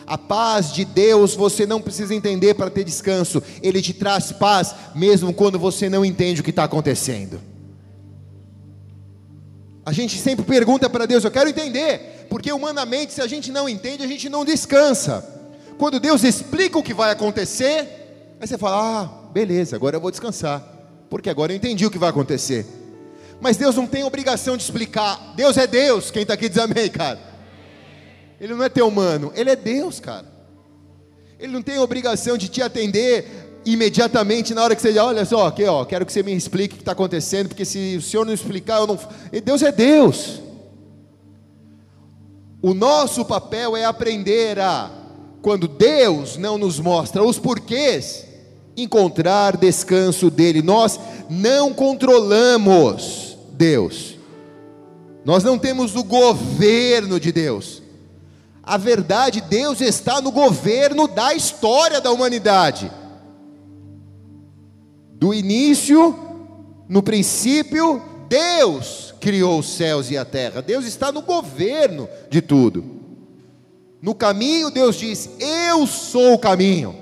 A 0.05 0.17
paz 0.17 0.73
de 0.73 0.83
Deus 0.83 1.33
você 1.33 1.65
não 1.65 1.81
precisa 1.81 2.13
entender 2.13 2.55
para 2.55 2.69
ter 2.69 2.83
descanso. 2.83 3.41
Ele 3.63 3.81
te 3.81 3.93
traz 3.93 4.33
paz 4.33 4.75
mesmo 4.93 5.33
quando 5.33 5.57
você 5.57 5.89
não 5.89 6.03
entende 6.03 6.41
o 6.41 6.43
que 6.43 6.49
está 6.49 6.65
acontecendo. 6.65 7.39
A 9.85 9.93
gente 9.93 10.17
sempre 10.17 10.43
pergunta 10.43 10.89
para 10.89 11.05
Deus, 11.05 11.23
eu 11.23 11.31
quero 11.31 11.49
entender, 11.49 12.27
porque 12.29 12.51
humanamente, 12.51 13.13
se 13.13 13.21
a 13.21 13.27
gente 13.27 13.49
não 13.49 13.69
entende, 13.69 14.03
a 14.03 14.07
gente 14.07 14.27
não 14.27 14.43
descansa. 14.43 15.25
Quando 15.77 16.01
Deus 16.01 16.25
explica 16.25 16.77
o 16.77 16.83
que 16.83 16.93
vai 16.93 17.11
acontecer, 17.11 18.35
aí 18.41 18.45
você 18.45 18.57
fala: 18.57 19.05
Ah, 19.05 19.20
beleza, 19.31 19.75
agora 19.75 19.95
eu 19.97 20.01
vou 20.01 20.11
descansar, 20.11 20.61
porque 21.09 21.29
agora 21.29 21.51
eu 21.51 21.55
entendi 21.55 21.85
o 21.85 21.91
que 21.91 21.97
vai 21.97 22.09
acontecer. 22.09 22.65
Mas 23.39 23.57
Deus 23.57 23.75
não 23.75 23.87
tem 23.87 24.03
obrigação 24.03 24.55
de 24.55 24.63
explicar. 24.63 25.33
Deus 25.35 25.57
é 25.57 25.65
Deus, 25.65 26.11
quem 26.11 26.21
está 26.21 26.35
aqui 26.35 26.47
diz 26.47 26.59
amém, 26.59 26.89
cara. 26.89 27.19
Ele 28.39 28.53
não 28.53 28.63
é 28.63 28.69
teu 28.69 28.87
humano, 28.87 29.31
ele 29.35 29.49
é 29.49 29.55
Deus, 29.55 29.99
cara. 29.99 30.25
Ele 31.39 31.51
não 31.51 31.61
tem 31.61 31.79
obrigação 31.79 32.37
de 32.37 32.47
te 32.47 32.61
atender 32.61 33.49
imediatamente 33.65 34.53
na 34.53 34.63
hora 34.63 34.75
que 34.75 34.81
você 34.81 34.89
diz, 34.91 35.01
olha 35.01 35.25
só, 35.25 35.47
aqui, 35.47 35.63
ó, 35.65 35.85
quero 35.85 36.05
que 36.05 36.13
você 36.13 36.23
me 36.23 36.35
explique 36.35 36.73
o 36.73 36.77
que 36.77 36.81
está 36.81 36.91
acontecendo, 36.91 37.49
porque 37.49 37.65
se 37.65 37.95
o 37.97 38.01
Senhor 38.01 38.25
não 38.25 38.33
explicar, 38.33 38.79
eu 38.79 38.87
não. 38.87 38.99
Deus 39.43 39.61
é 39.63 39.71
Deus. 39.71 40.41
O 42.61 42.73
nosso 42.73 43.25
papel 43.25 43.75
é 43.75 43.85
aprender 43.85 44.59
a, 44.59 44.91
quando 45.41 45.67
Deus 45.67 46.37
não 46.37 46.59
nos 46.59 46.79
mostra 46.79 47.23
os 47.23 47.39
porquês, 47.39 48.27
encontrar 48.83 49.57
descanso 49.57 50.29
dele. 50.29 50.61
Nós 50.61 50.99
não 51.29 51.73
controlamos 51.73 53.37
Deus. 53.53 54.17
Nós 55.23 55.43
não 55.43 55.57
temos 55.57 55.95
o 55.95 56.03
governo 56.03 57.19
de 57.19 57.31
Deus. 57.31 57.81
A 58.63 58.77
verdade, 58.77 59.41
Deus 59.41 59.81
está 59.81 60.21
no 60.21 60.31
governo 60.31 61.07
da 61.07 61.33
história 61.33 61.99
da 61.99 62.11
humanidade. 62.11 62.91
Do 65.13 65.33
início, 65.33 66.15
no 66.87 67.03
princípio, 67.03 68.01
Deus 68.27 69.13
criou 69.19 69.59
os 69.59 69.69
céus 69.69 70.09
e 70.09 70.17
a 70.17 70.25
terra. 70.25 70.61
Deus 70.61 70.85
está 70.85 71.11
no 71.11 71.21
governo 71.21 72.09
de 72.29 72.41
tudo. 72.41 72.83
No 74.01 74.15
caminho, 74.15 74.71
Deus 74.71 74.95
diz: 74.95 75.29
Eu 75.39 75.85
sou 75.85 76.33
o 76.33 76.39
caminho. 76.39 76.95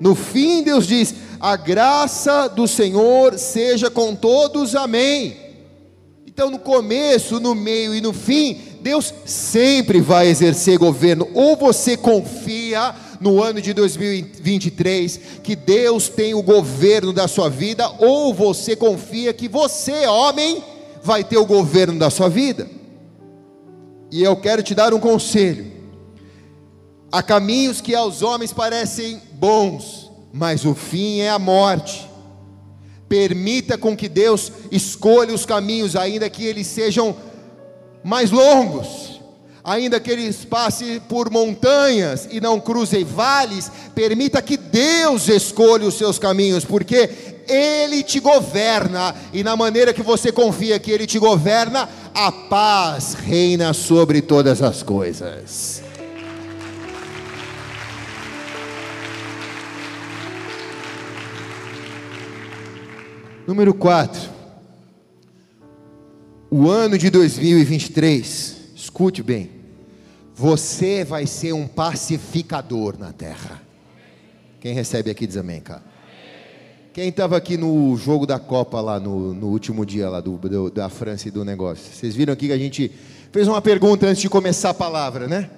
No 0.00 0.14
fim, 0.14 0.62
Deus 0.62 0.86
diz: 0.86 1.14
a 1.40 1.56
graça 1.56 2.48
do 2.48 2.66
Senhor 2.66 3.38
seja 3.38 3.90
com 3.90 4.14
todos, 4.14 4.74
amém. 4.74 5.36
Então, 6.26 6.50
no 6.50 6.58
começo, 6.58 7.40
no 7.40 7.54
meio 7.54 7.94
e 7.94 8.00
no 8.00 8.12
fim, 8.12 8.58
Deus 8.82 9.12
sempre 9.24 10.00
vai 10.00 10.28
exercer 10.28 10.78
governo. 10.78 11.28
Ou 11.32 11.56
você 11.56 11.96
confia 11.96 12.94
no 13.20 13.42
ano 13.42 13.60
de 13.60 13.72
2023 13.72 15.20
que 15.42 15.56
Deus 15.56 16.08
tem 16.08 16.34
o 16.34 16.42
governo 16.42 17.12
da 17.12 17.26
sua 17.26 17.48
vida, 17.48 17.90
ou 17.98 18.34
você 18.34 18.76
confia 18.76 19.32
que 19.32 19.48
você, 19.48 20.06
homem, 20.06 20.62
vai 21.02 21.24
ter 21.24 21.38
o 21.38 21.46
governo 21.46 21.98
da 21.98 22.10
sua 22.10 22.28
vida. 22.28 22.68
E 24.10 24.22
eu 24.22 24.36
quero 24.36 24.62
te 24.62 24.74
dar 24.74 24.92
um 24.92 25.00
conselho. 25.00 25.75
Há 27.10 27.22
caminhos 27.22 27.80
que 27.80 27.94
aos 27.94 28.22
homens 28.22 28.52
parecem 28.52 29.22
bons, 29.32 30.10
mas 30.32 30.64
o 30.64 30.74
fim 30.74 31.20
é 31.20 31.30
a 31.30 31.38
morte. 31.38 32.08
Permita 33.08 33.78
com 33.78 33.96
que 33.96 34.08
Deus 34.08 34.50
escolha 34.70 35.32
os 35.32 35.46
caminhos, 35.46 35.94
ainda 35.94 36.28
que 36.28 36.44
eles 36.44 36.66
sejam 36.66 37.16
mais 38.02 38.30
longos, 38.30 39.20
ainda 39.62 39.98
que 40.00 40.10
eles 40.10 40.44
passem 40.44 41.00
por 41.00 41.30
montanhas 41.30 42.28
e 42.30 42.40
não 42.40 42.60
cruzem 42.60 43.04
vales, 43.04 43.70
permita 43.94 44.42
que 44.42 44.56
Deus 44.56 45.28
escolha 45.28 45.86
os 45.86 45.94
seus 45.94 46.18
caminhos, 46.18 46.64
porque 46.64 47.10
Ele 47.48 48.02
te 48.02 48.18
governa, 48.18 49.14
e 49.32 49.44
na 49.44 49.56
maneira 49.56 49.92
que 49.94 50.02
você 50.02 50.32
confia 50.32 50.78
que 50.78 50.90
Ele 50.90 51.06
te 51.06 51.18
governa, 51.18 51.88
a 52.12 52.32
paz 52.32 53.14
reina 53.14 53.72
sobre 53.72 54.20
todas 54.20 54.62
as 54.62 54.82
coisas. 54.82 55.85
Número 63.46 63.72
4. 63.72 64.28
O 66.50 66.68
ano 66.68 66.98
de 66.98 67.10
2023, 67.10 68.56
escute 68.74 69.22
bem. 69.22 69.50
Você 70.34 71.04
vai 71.04 71.26
ser 71.26 71.52
um 71.52 71.68
pacificador 71.68 72.98
na 72.98 73.12
terra. 73.12 73.62
Quem 74.60 74.74
recebe 74.74 75.10
aqui 75.10 75.28
diz 75.28 75.36
amém, 75.36 75.60
cara. 75.60 75.82
Quem 76.92 77.08
estava 77.08 77.36
aqui 77.36 77.56
no 77.56 77.96
jogo 77.96 78.26
da 78.26 78.38
Copa 78.38 78.80
lá 78.80 78.98
no, 78.98 79.32
no 79.32 79.46
último 79.46 79.86
dia 79.86 80.08
lá 80.08 80.20
do, 80.20 80.36
do, 80.38 80.70
da 80.70 80.88
França 80.88 81.28
e 81.28 81.30
do 81.30 81.44
negócio? 81.44 81.84
Vocês 81.94 82.16
viram 82.16 82.32
aqui 82.32 82.48
que 82.48 82.52
a 82.52 82.58
gente 82.58 82.90
fez 83.30 83.46
uma 83.46 83.62
pergunta 83.62 84.06
antes 84.06 84.22
de 84.22 84.28
começar 84.28 84.70
a 84.70 84.74
palavra, 84.74 85.28
né? 85.28 85.48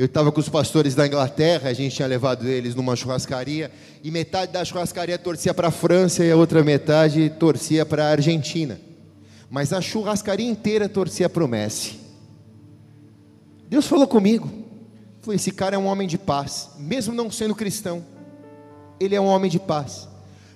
Eu 0.00 0.06
estava 0.06 0.32
com 0.32 0.40
os 0.40 0.48
pastores 0.48 0.94
da 0.94 1.06
Inglaterra, 1.06 1.68
a 1.68 1.74
gente 1.74 1.94
tinha 1.94 2.08
levado 2.08 2.48
eles 2.48 2.74
numa 2.74 2.96
churrascaria, 2.96 3.70
e 4.02 4.10
metade 4.10 4.50
da 4.50 4.64
churrascaria 4.64 5.18
torcia 5.18 5.52
para 5.52 5.68
a 5.68 5.70
França 5.70 6.24
e 6.24 6.30
a 6.32 6.36
outra 6.36 6.64
metade 6.64 7.28
torcia 7.38 7.84
para 7.84 8.06
a 8.06 8.08
Argentina. 8.08 8.80
Mas 9.50 9.74
a 9.74 9.80
churrascaria 9.82 10.48
inteira 10.48 10.88
torcia 10.88 11.28
para 11.28 11.44
o 11.44 11.46
Messi. 11.46 12.00
Deus 13.68 13.86
falou 13.86 14.08
comigo. 14.08 14.50
Falou: 15.20 15.34
esse 15.34 15.50
cara 15.50 15.76
é 15.76 15.78
um 15.78 15.84
homem 15.84 16.08
de 16.08 16.16
paz, 16.16 16.70
mesmo 16.78 17.12
não 17.12 17.30
sendo 17.30 17.54
cristão. 17.54 18.02
Ele 18.98 19.14
é 19.14 19.20
um 19.20 19.26
homem 19.26 19.50
de 19.50 19.58
paz, 19.58 20.08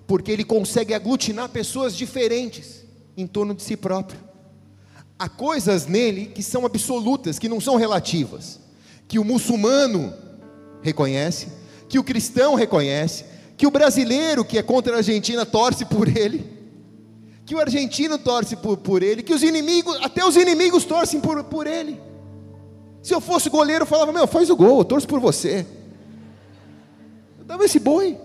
porque 0.07 0.33
ele 0.33 0.45
consegue 0.45 0.95
aglutinar 0.95 1.51
pessoas 1.51 1.95
diferentes 1.95 2.83
em 3.15 3.27
torno 3.27 3.55
de 3.55 3.63
si 3.63 3.77
próprio. 3.77 4.19
Há 5.19 5.29
coisas 5.29 5.87
nele 5.87 6.29
que 6.29 6.43
são 6.43 6.65
absolutas, 6.65 7.39
que 7.39 7.47
não 7.47 7.61
são 7.61 7.77
relativas 7.77 8.64
que 9.07 9.19
o 9.19 9.25
muçulmano 9.25 10.13
reconhece, 10.83 11.49
que 11.89 11.99
o 11.99 12.05
cristão 12.05 12.55
reconhece, 12.55 13.25
que 13.57 13.67
o 13.67 13.71
brasileiro 13.71 14.45
que 14.45 14.59
é 14.59 14.63
contra 14.63 14.95
a 14.95 14.97
Argentina 14.99 15.47
torce 15.47 15.85
por 15.85 16.09
ele, 16.09 16.53
que 17.47 17.55
o 17.55 17.61
argentino 17.61 18.19
torce 18.19 18.57
por, 18.57 18.79
por 18.79 19.03
ele, 19.03 19.23
que 19.23 19.35
os 19.35 19.43
inimigos, 19.43 19.97
até 20.03 20.25
os 20.25 20.37
inimigos 20.37 20.85
torcem 20.85 21.21
por, 21.21 21.43
por 21.45 21.67
ele. 21.67 22.01
Se 23.03 23.15
eu 23.15 23.21
fosse 23.21 23.51
goleiro, 23.51 23.83
eu 23.83 23.87
falava: 23.87 24.13
Meu, 24.13 24.27
faz 24.27 24.49
o 24.49 24.57
gol, 24.57 24.79
eu 24.79 24.85
torço 24.85 25.07
por 25.07 25.21
você. 25.21 25.67
Eu 27.39 27.45
dava 27.45 27.65
esse 27.65 27.79
boi. 27.79 28.19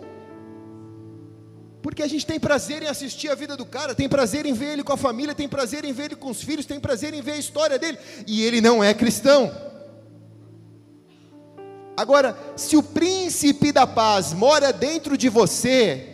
Porque 1.82 2.04
a 2.04 2.08
gente 2.08 2.26
tem 2.26 2.40
prazer 2.40 2.84
em 2.84 2.88
assistir 2.88 3.30
a 3.30 3.36
vida 3.36 3.56
do 3.56 3.66
cara, 3.66 3.96
tem 3.96 4.08
prazer 4.08 4.46
em 4.46 4.54
ver 4.54 4.74
ele 4.74 4.84
com 4.84 4.94
a 4.94 4.98
família, 4.98 5.34
tem 5.34 5.48
prazer 5.48 5.86
em 5.86 5.94
ver 5.94 6.06
ele 6.06 6.16
com 6.16 6.30
os 6.30 6.42
filhos, 6.42 6.66
tem 6.66 6.80
prazer 6.80 7.14
em 7.14 7.22
ver 7.22 7.34
a 7.34 7.38
história 7.38 7.80
dele, 7.80 7.98
e 8.28 8.44
ele 8.44 8.60
não 8.60 8.84
é 8.84 8.94
cristão. 8.94 9.52
Agora, 12.00 12.34
se 12.56 12.78
o 12.78 12.82
príncipe 12.82 13.74
da 13.74 13.86
paz 13.86 14.32
mora 14.32 14.72
dentro 14.72 15.18
de 15.18 15.28
você, 15.28 16.08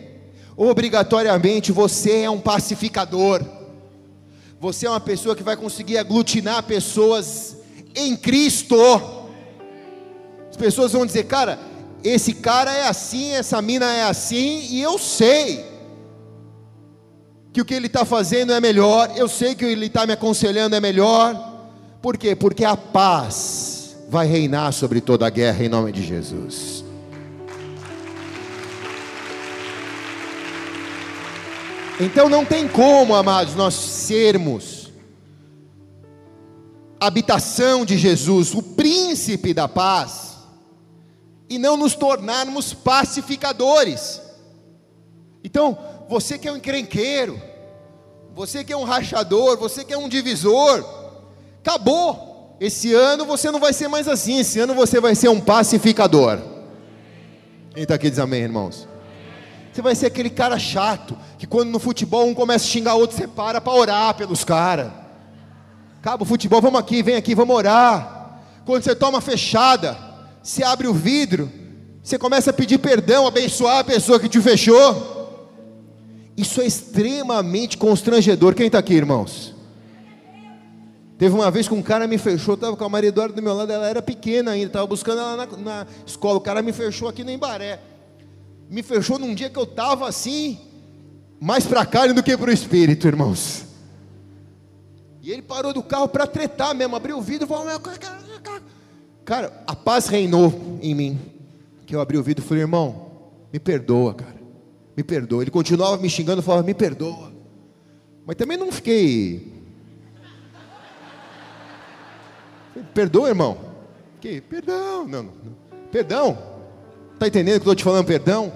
obrigatoriamente 0.56 1.70
você 1.70 2.22
é 2.22 2.30
um 2.30 2.40
pacificador. 2.40 3.40
Você 4.58 4.84
é 4.84 4.90
uma 4.90 4.98
pessoa 4.98 5.36
que 5.36 5.44
vai 5.44 5.56
conseguir 5.56 5.96
aglutinar 5.96 6.64
pessoas 6.64 7.58
em 7.94 8.16
Cristo. 8.16 8.76
As 10.50 10.56
pessoas 10.56 10.90
vão 10.90 11.06
dizer, 11.06 11.22
cara, 11.22 11.56
esse 12.02 12.34
cara 12.34 12.74
é 12.74 12.88
assim, 12.88 13.30
essa 13.30 13.62
mina 13.62 13.86
é 13.86 14.02
assim, 14.02 14.66
e 14.68 14.82
eu 14.82 14.98
sei 14.98 15.64
que 17.52 17.60
o 17.60 17.64
que 17.64 17.74
ele 17.74 17.86
está 17.86 18.04
fazendo 18.04 18.52
é 18.52 18.60
melhor, 18.60 19.12
eu 19.14 19.28
sei 19.28 19.54
que 19.54 19.64
ele 19.64 19.86
está 19.86 20.04
me 20.04 20.14
aconselhando 20.14 20.74
é 20.74 20.80
melhor. 20.80 21.40
Por 22.02 22.18
quê? 22.18 22.34
Porque 22.34 22.64
a 22.64 22.76
paz 22.76 23.75
vai 24.08 24.26
reinar 24.26 24.72
sobre 24.72 25.00
toda 25.00 25.26
a 25.26 25.30
guerra 25.30 25.64
em 25.64 25.68
nome 25.68 25.92
de 25.92 26.02
Jesus. 26.02 26.84
Então 31.98 32.28
não 32.28 32.44
tem 32.44 32.68
como, 32.68 33.14
amados, 33.14 33.54
nós 33.54 33.74
sermos 33.74 34.86
habitação 37.00 37.84
de 37.84 37.96
Jesus, 37.96 38.54
o 38.54 38.62
príncipe 38.62 39.52
da 39.52 39.68
paz, 39.68 40.36
e 41.48 41.58
não 41.58 41.76
nos 41.76 41.94
tornarmos 41.94 42.72
pacificadores. 42.72 44.20
Então, 45.44 45.78
você 46.08 46.38
que 46.38 46.48
é 46.48 46.52
um 46.52 46.56
encrenqueiro, 46.56 47.40
você 48.34 48.64
que 48.64 48.72
é 48.72 48.76
um 48.76 48.84
rachador, 48.84 49.56
você 49.56 49.84
que 49.84 49.92
é 49.92 49.98
um 49.98 50.08
divisor, 50.08 50.84
acabou. 51.60 52.35
Esse 52.60 52.94
ano 52.94 53.26
você 53.26 53.50
não 53.50 53.60
vai 53.60 53.72
ser 53.72 53.88
mais 53.88 54.08
assim, 54.08 54.38
esse 54.38 54.58
ano 54.58 54.74
você 54.74 55.00
vai 55.00 55.14
ser 55.14 55.28
um 55.28 55.40
pacificador. 55.40 56.38
Quem 57.74 57.82
está 57.82 57.94
aqui 57.94 58.08
diz 58.08 58.18
amém, 58.18 58.42
irmãos? 58.42 58.88
Você 59.72 59.82
vai 59.82 59.94
ser 59.94 60.06
aquele 60.06 60.30
cara 60.30 60.58
chato, 60.58 61.18
que 61.38 61.46
quando 61.46 61.68
no 61.68 61.78
futebol 61.78 62.26
um 62.26 62.34
começa 62.34 62.64
a 62.64 62.68
xingar 62.68 62.94
o 62.94 63.00
outro, 63.00 63.14
você 63.14 63.26
para 63.26 63.60
para 63.60 63.74
orar 63.74 64.14
pelos 64.14 64.42
caras. 64.42 64.90
Acaba 66.00 66.22
o 66.22 66.26
futebol, 66.26 66.62
vamos 66.62 66.80
aqui, 66.80 67.02
vem 67.02 67.16
aqui, 67.16 67.34
vamos 67.34 67.54
orar. 67.54 68.40
Quando 68.64 68.82
você 68.82 68.94
toma 68.94 69.20
fechada, 69.20 69.98
se 70.42 70.62
abre 70.62 70.86
o 70.86 70.94
vidro, 70.94 71.52
você 72.02 72.16
começa 72.18 72.50
a 72.50 72.54
pedir 72.54 72.78
perdão, 72.78 73.26
abençoar 73.26 73.80
a 73.80 73.84
pessoa 73.84 74.18
que 74.18 74.28
te 74.28 74.40
fechou. 74.40 75.16
Isso 76.36 76.62
é 76.62 76.66
extremamente 76.66 77.76
constrangedor. 77.76 78.54
Quem 78.54 78.66
está 78.66 78.78
aqui, 78.78 78.94
irmãos? 78.94 79.55
Teve 81.18 81.34
uma 81.34 81.50
vez 81.50 81.66
que 81.66 81.72
um 81.72 81.82
cara 81.82 82.06
me 82.06 82.18
fechou, 82.18 82.54
estava 82.54 82.76
com 82.76 82.84
a 82.84 82.88
Maria 82.88 83.08
Eduarda 83.08 83.34
do 83.34 83.42
meu 83.42 83.54
lado, 83.54 83.72
ela 83.72 83.88
era 83.88 84.02
pequena 84.02 84.50
ainda, 84.50 84.66
estava 84.66 84.86
buscando 84.86 85.20
ela 85.20 85.36
na, 85.36 85.46
na, 85.56 85.86
escola. 86.06 86.36
O 86.36 86.42
cara 86.42 86.60
me 86.60 86.72
fechou 86.72 87.08
aqui 87.08 87.24
no 87.24 87.30
Embaré. 87.30 87.80
Me 88.68 88.82
fechou 88.82 89.18
num 89.18 89.34
dia 89.34 89.48
que 89.48 89.58
eu 89.58 89.62
estava 89.62 90.06
assim, 90.06 90.58
mais 91.40 91.64
para 91.64 91.80
a 91.80 91.86
carne 91.86 92.12
do 92.12 92.22
que 92.22 92.36
para 92.36 92.50
o 92.50 92.52
espírito, 92.52 93.06
irmãos. 93.06 93.64
E 95.22 95.32
ele 95.32 95.40
parou 95.40 95.72
do 95.72 95.82
carro 95.82 96.06
para 96.06 96.26
tretar 96.26 96.74
mesmo, 96.74 96.94
abriu 96.94 97.16
o 97.16 97.22
vidro 97.22 97.46
e 97.46 97.48
falou: 97.48 97.66
Cara, 99.24 99.64
a 99.66 99.74
paz 99.74 100.08
reinou 100.08 100.78
em 100.82 100.94
mim. 100.94 101.18
Que 101.86 101.96
eu 101.96 102.00
abri 102.00 102.18
o 102.18 102.22
vidro 102.22 102.44
e 102.44 102.46
falei: 102.46 102.62
Irmão, 102.62 103.10
me 103.52 103.58
perdoa, 103.58 104.14
cara, 104.14 104.36
me 104.94 105.02
perdoa. 105.02 105.42
Ele 105.42 105.50
continuava 105.50 105.96
me 105.96 106.10
xingando, 106.10 106.42
falava: 106.42 106.66
Me 106.66 106.74
perdoa. 106.74 107.32
Mas 108.26 108.36
também 108.36 108.58
não 108.58 108.70
fiquei 108.70 109.55
Perdoa, 112.94 113.28
irmão. 113.28 113.58
Que? 114.20 114.40
Perdão. 114.40 115.06
Não, 115.06 115.22
não. 115.22 115.32
Perdão. 115.90 116.38
Está 117.14 117.26
entendendo 117.26 117.54
que 117.54 117.68
eu 117.68 117.72
estou 117.72 117.74
te 117.74 117.84
falando 117.84 118.04
perdão? 118.04 118.52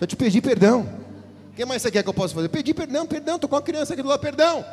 Eu 0.00 0.06
te 0.06 0.16
pedi 0.16 0.40
perdão. 0.40 0.88
O 1.50 1.54
que 1.54 1.64
mais 1.64 1.82
você 1.82 1.90
quer 1.90 2.02
que 2.02 2.08
eu 2.08 2.14
possa 2.14 2.34
fazer? 2.34 2.48
Pedi 2.48 2.72
perdão, 2.72 3.06
perdão. 3.06 3.34
Estou 3.34 3.48
com 3.48 3.56
uma 3.56 3.62
criança 3.62 3.92
aqui 3.92 4.02
do 4.02 4.08
lado, 4.08 4.20
perdão. 4.20 4.64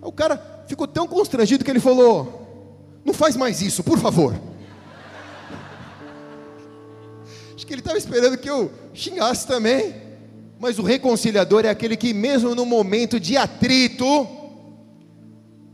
O 0.00 0.10
cara 0.10 0.64
ficou 0.66 0.86
tão 0.86 1.06
constrangido 1.06 1.64
que 1.64 1.70
ele 1.70 1.80
falou: 1.80 3.00
Não 3.04 3.12
faz 3.12 3.36
mais 3.36 3.60
isso, 3.60 3.84
por 3.84 3.98
favor. 3.98 4.34
Acho 7.54 7.66
que 7.66 7.74
ele 7.74 7.82
estava 7.82 7.98
esperando 7.98 8.38
que 8.38 8.48
eu 8.48 8.72
xingasse 8.94 9.46
também. 9.46 9.94
Mas 10.58 10.78
o 10.78 10.82
reconciliador 10.82 11.64
é 11.64 11.70
aquele 11.70 11.96
que, 11.96 12.12
mesmo 12.12 12.54
no 12.54 12.66
momento 12.66 13.18
de 13.18 13.36
atrito, 13.36 14.26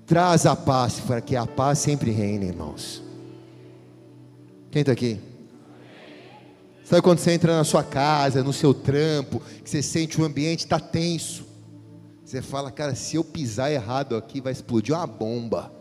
Traz 0.06 0.46
a 0.46 0.54
paz, 0.54 1.00
para 1.00 1.20
que 1.20 1.34
a 1.34 1.46
paz 1.46 1.80
sempre 1.80 2.10
reine, 2.10 2.46
irmãos. 2.46 3.02
Quem 4.70 4.80
está 4.80 4.92
aqui? 4.92 5.20
Sabe 6.84 7.02
quando 7.02 7.18
você 7.18 7.32
entra 7.32 7.56
na 7.56 7.64
sua 7.64 7.82
casa, 7.82 8.44
no 8.44 8.52
seu 8.52 8.72
trampo, 8.72 9.40
que 9.64 9.68
você 9.68 9.82
sente 9.82 10.20
o 10.20 10.24
ambiente 10.24 10.60
está 10.60 10.78
tenso? 10.78 11.44
Você 12.24 12.40
fala, 12.40 12.70
cara, 12.70 12.94
se 12.94 13.16
eu 13.16 13.24
pisar 13.24 13.72
errado 13.72 14.16
aqui, 14.16 14.40
vai 14.40 14.52
explodir 14.52 14.94
uma 14.94 15.06
bomba. 15.06 15.72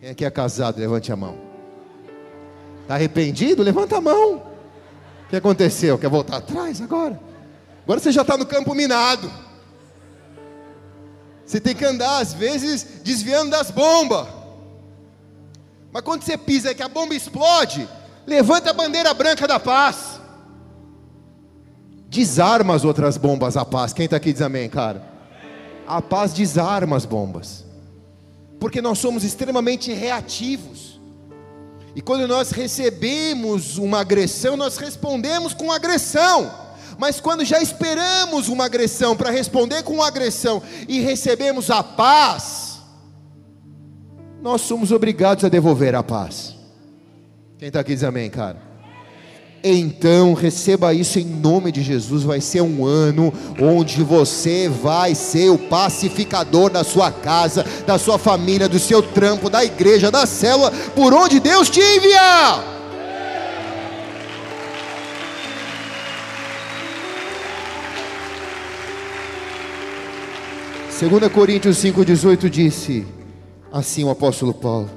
Quem 0.00 0.10
aqui 0.10 0.24
é 0.24 0.30
casado? 0.30 0.78
Levante 0.78 1.12
a 1.12 1.16
mão. 1.16 1.36
Está 2.82 2.94
arrependido? 2.94 3.62
Levanta 3.62 3.98
a 3.98 4.00
mão. 4.00 4.36
O 4.36 5.28
que 5.28 5.36
aconteceu? 5.36 5.98
Quer 5.98 6.08
voltar 6.08 6.38
atrás 6.38 6.80
agora? 6.80 7.20
Agora 7.84 8.00
você 8.00 8.10
já 8.10 8.22
está 8.22 8.38
no 8.38 8.46
campo 8.46 8.74
minado. 8.74 9.30
Você 11.50 11.58
tem 11.58 11.74
que 11.74 11.84
andar, 11.84 12.20
às 12.20 12.32
vezes, 12.32 12.86
desviando 13.02 13.50
das 13.50 13.72
bombas. 13.72 14.28
Mas 15.90 16.02
quando 16.04 16.22
você 16.22 16.38
pisa 16.38 16.72
que 16.72 16.80
a 16.80 16.86
bomba 16.86 17.12
explode, 17.12 17.88
levanta 18.24 18.70
a 18.70 18.72
bandeira 18.72 19.12
branca 19.12 19.48
da 19.48 19.58
paz. 19.58 20.20
Desarma 22.08 22.76
as 22.76 22.84
outras 22.84 23.16
bombas 23.16 23.56
a 23.56 23.64
paz. 23.64 23.92
Quem 23.92 24.04
está 24.04 24.18
aqui 24.18 24.32
diz 24.32 24.42
amém, 24.42 24.68
cara? 24.68 25.02
A 25.88 26.00
paz 26.00 26.32
desarma 26.32 26.96
as 26.96 27.04
bombas. 27.04 27.64
Porque 28.60 28.80
nós 28.80 29.00
somos 29.00 29.24
extremamente 29.24 29.92
reativos. 29.92 31.00
E 31.96 32.00
quando 32.00 32.28
nós 32.28 32.52
recebemos 32.52 33.76
uma 33.76 34.02
agressão, 34.02 34.56
nós 34.56 34.76
respondemos 34.76 35.52
com 35.52 35.72
agressão. 35.72 36.48
Mas 37.00 37.18
quando 37.18 37.46
já 37.46 37.62
esperamos 37.62 38.48
uma 38.48 38.66
agressão 38.66 39.16
para 39.16 39.30
responder 39.30 39.82
com 39.82 40.02
agressão 40.02 40.62
e 40.86 41.00
recebemos 41.00 41.70
a 41.70 41.82
paz, 41.82 42.80
nós 44.42 44.60
somos 44.60 44.92
obrigados 44.92 45.42
a 45.42 45.48
devolver 45.48 45.94
a 45.94 46.02
paz. 46.02 46.54
Quem 47.58 47.68
está 47.68 47.80
aqui 47.80 47.94
diz 47.94 48.04
amém, 48.04 48.28
cara? 48.28 48.58
Então 49.64 50.34
receba 50.34 50.92
isso 50.92 51.18
em 51.18 51.24
nome 51.24 51.72
de 51.72 51.82
Jesus. 51.82 52.22
Vai 52.22 52.42
ser 52.42 52.60
um 52.60 52.84
ano 52.84 53.32
onde 53.58 54.02
você 54.02 54.68
vai 54.68 55.14
ser 55.14 55.48
o 55.48 55.56
pacificador 55.56 56.68
da 56.68 56.84
sua 56.84 57.10
casa, 57.10 57.64
da 57.86 57.98
sua 57.98 58.18
família, 58.18 58.68
do 58.68 58.78
seu 58.78 59.02
trampo, 59.02 59.48
da 59.48 59.64
igreja, 59.64 60.10
da 60.10 60.26
célula, 60.26 60.70
por 60.94 61.14
onde 61.14 61.40
Deus 61.40 61.70
te 61.70 61.80
enviar. 61.80 62.79
Segunda 71.00 71.30
Coríntios 71.30 71.78
5:18 71.78 72.50
disse 72.50 73.06
assim 73.72 74.04
o 74.04 74.10
apóstolo 74.10 74.52
Paulo: 74.52 74.90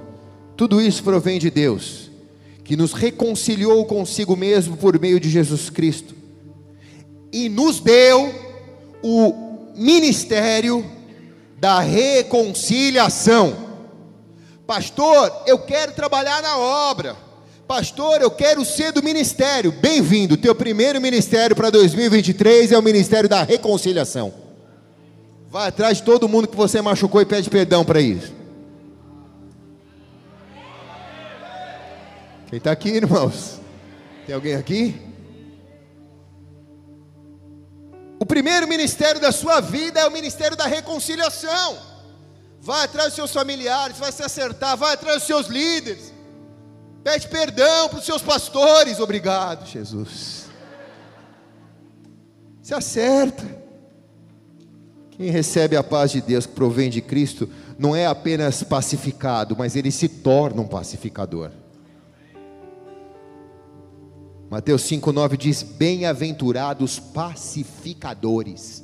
Tudo 0.58 0.82
isso 0.82 1.02
provém 1.02 1.40
de 1.40 1.50
Deus 1.50 2.12
que 2.62 2.76
nos 2.76 2.92
reconciliou 2.92 3.86
consigo 3.86 4.36
mesmo 4.36 4.76
por 4.76 5.00
meio 5.00 5.18
de 5.18 5.30
Jesus 5.30 5.70
Cristo 5.70 6.14
e 7.32 7.48
nos 7.48 7.80
deu 7.80 8.36
o 9.02 9.72
ministério 9.78 10.86
da 11.58 11.80
reconciliação. 11.80 13.56
Pastor, 14.68 15.32
eu 15.48 15.60
quero 15.60 15.94
trabalhar 15.94 16.42
na 16.42 16.58
obra. 16.58 17.16
Pastor, 17.66 18.22
eu 18.22 18.30
quero 18.30 18.66
ser 18.66 18.92
do 18.92 19.02
ministério. 19.02 19.72
Bem-vindo. 19.72 20.36
Teu 20.36 20.54
primeiro 20.54 21.00
ministério 21.00 21.56
para 21.56 21.70
2023 21.70 22.74
é 22.74 22.78
o 22.78 22.84
ministério 22.84 23.30
da 23.30 23.42
reconciliação. 23.42 24.43
Vai 25.54 25.68
atrás 25.68 25.98
de 25.98 26.04
todo 26.04 26.28
mundo 26.28 26.48
que 26.48 26.56
você 26.56 26.82
machucou 26.82 27.22
e 27.22 27.28
pede 27.28 27.48
perdão 27.48 27.86
para 27.86 28.02
isso. 28.02 28.34
Quem 32.48 32.58
está 32.58 32.72
aqui, 32.72 32.90
irmãos? 32.90 33.60
Tem 34.26 34.34
alguém 34.34 34.56
aqui? 34.56 35.00
O 38.20 38.26
primeiro 38.26 38.68
ministério 38.68 39.22
da 39.22 39.32
sua 39.32 39.62
vida 39.62 40.00
é 40.00 40.08
o 40.08 40.12
ministério 40.12 40.58
da 40.58 40.66
reconciliação. 40.66 41.78
Vai 42.60 42.86
atrás 42.86 43.10
dos 43.10 43.16
seus 43.16 43.32
familiares, 43.32 44.00
vai 44.00 44.12
se 44.12 44.24
acertar, 44.24 44.76
vai 44.76 44.96
atrás 44.96 45.18
dos 45.18 45.28
seus 45.28 45.46
líderes. 45.46 46.12
Pede 47.04 47.28
perdão 47.28 47.90
para 47.90 48.00
os 48.00 48.06
seus 48.06 48.24
pastores. 48.24 49.00
Obrigado, 49.00 49.68
Jesus. 49.68 50.48
Se 52.64 52.74
acerta. 52.74 53.63
Quem 55.18 55.30
recebe 55.30 55.76
a 55.76 55.84
paz 55.84 56.12
de 56.12 56.22
Deus 56.22 56.46
que 56.46 56.54
provém 56.54 56.90
de 56.90 57.02
Cristo 57.02 57.48
não 57.78 57.96
é 57.96 58.08
apenas 58.08 58.64
pacificado, 58.64 59.56
mas 59.58 59.76
ele 59.76 59.92
se 59.92 60.08
torna 60.08 60.62
um 60.62 60.68
pacificador. 60.68 61.52
Mateus 64.50 64.84
5,9 64.84 65.38
diz: 65.38 65.64
Bem-aventurados 65.64 67.00
pacificadores, 67.00 68.84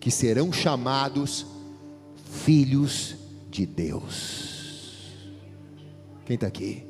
que 0.00 0.10
serão 0.10 0.52
chamados 0.52 1.46
filhos 2.44 3.14
de 3.50 3.66
Deus. 3.66 5.14
Quem 6.24 6.34
está 6.34 6.46
aqui? 6.46 6.84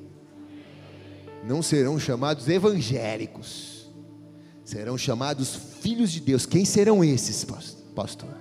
Não 1.44 1.62
serão 1.62 1.98
chamados 1.98 2.48
evangélicos, 2.48 3.88
serão 4.64 4.98
chamados 4.98 5.54
filhos 5.80 6.10
de 6.10 6.20
Deus. 6.20 6.44
Quem 6.44 6.64
serão 6.64 7.04
esses, 7.04 7.44
pastor? 7.94 8.37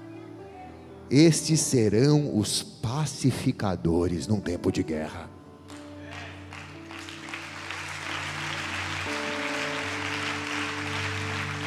Estes 1.09 1.61
serão 1.61 2.37
os 2.37 2.61
pacificadores 2.61 4.27
num 4.27 4.41
tempo 4.41 4.71
de 4.71 4.83
guerra. 4.83 5.29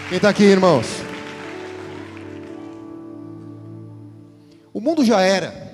Quem 0.08 0.16
está 0.16 0.28
aqui, 0.28 0.42
irmãos? 0.42 0.86
O 4.74 4.80
mundo 4.80 5.04
já 5.04 5.20
era. 5.20 5.70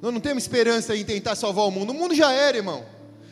Nós 0.00 0.12
não 0.12 0.20
temos 0.20 0.44
esperança 0.44 0.94
em 0.94 1.04
tentar 1.04 1.34
salvar 1.34 1.66
o 1.66 1.70
mundo. 1.70 1.90
O 1.90 1.94
mundo 1.94 2.14
já 2.14 2.32
era, 2.32 2.56
irmão. 2.56 2.84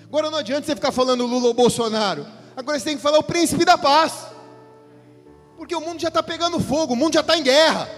Agora 0.05 0.31
não 0.31 0.39
adianta 0.39 0.67
você 0.67 0.75
ficar 0.75 0.93
falando 0.93 1.27
Lula 1.27 1.49
ou 1.49 1.55
Bolsonaro. 1.55 2.27
Agora 2.57 2.79
você 2.79 2.87
tem 2.87 2.97
que 2.97 3.03
falar 3.03 3.19
o 3.19 3.23
príncipe 3.23 3.65
da 3.65 3.79
paz. 3.79 4.27
Porque 5.57 5.75
o 5.75 5.81
mundo 5.81 6.01
já 6.01 6.09
está 6.09 6.23
pegando 6.23 6.59
fogo, 6.59 6.95
o 6.95 6.97
mundo 6.97 7.15
já 7.15 7.21
está 7.21 7.37
em 7.37 7.43
guerra. 7.43 7.89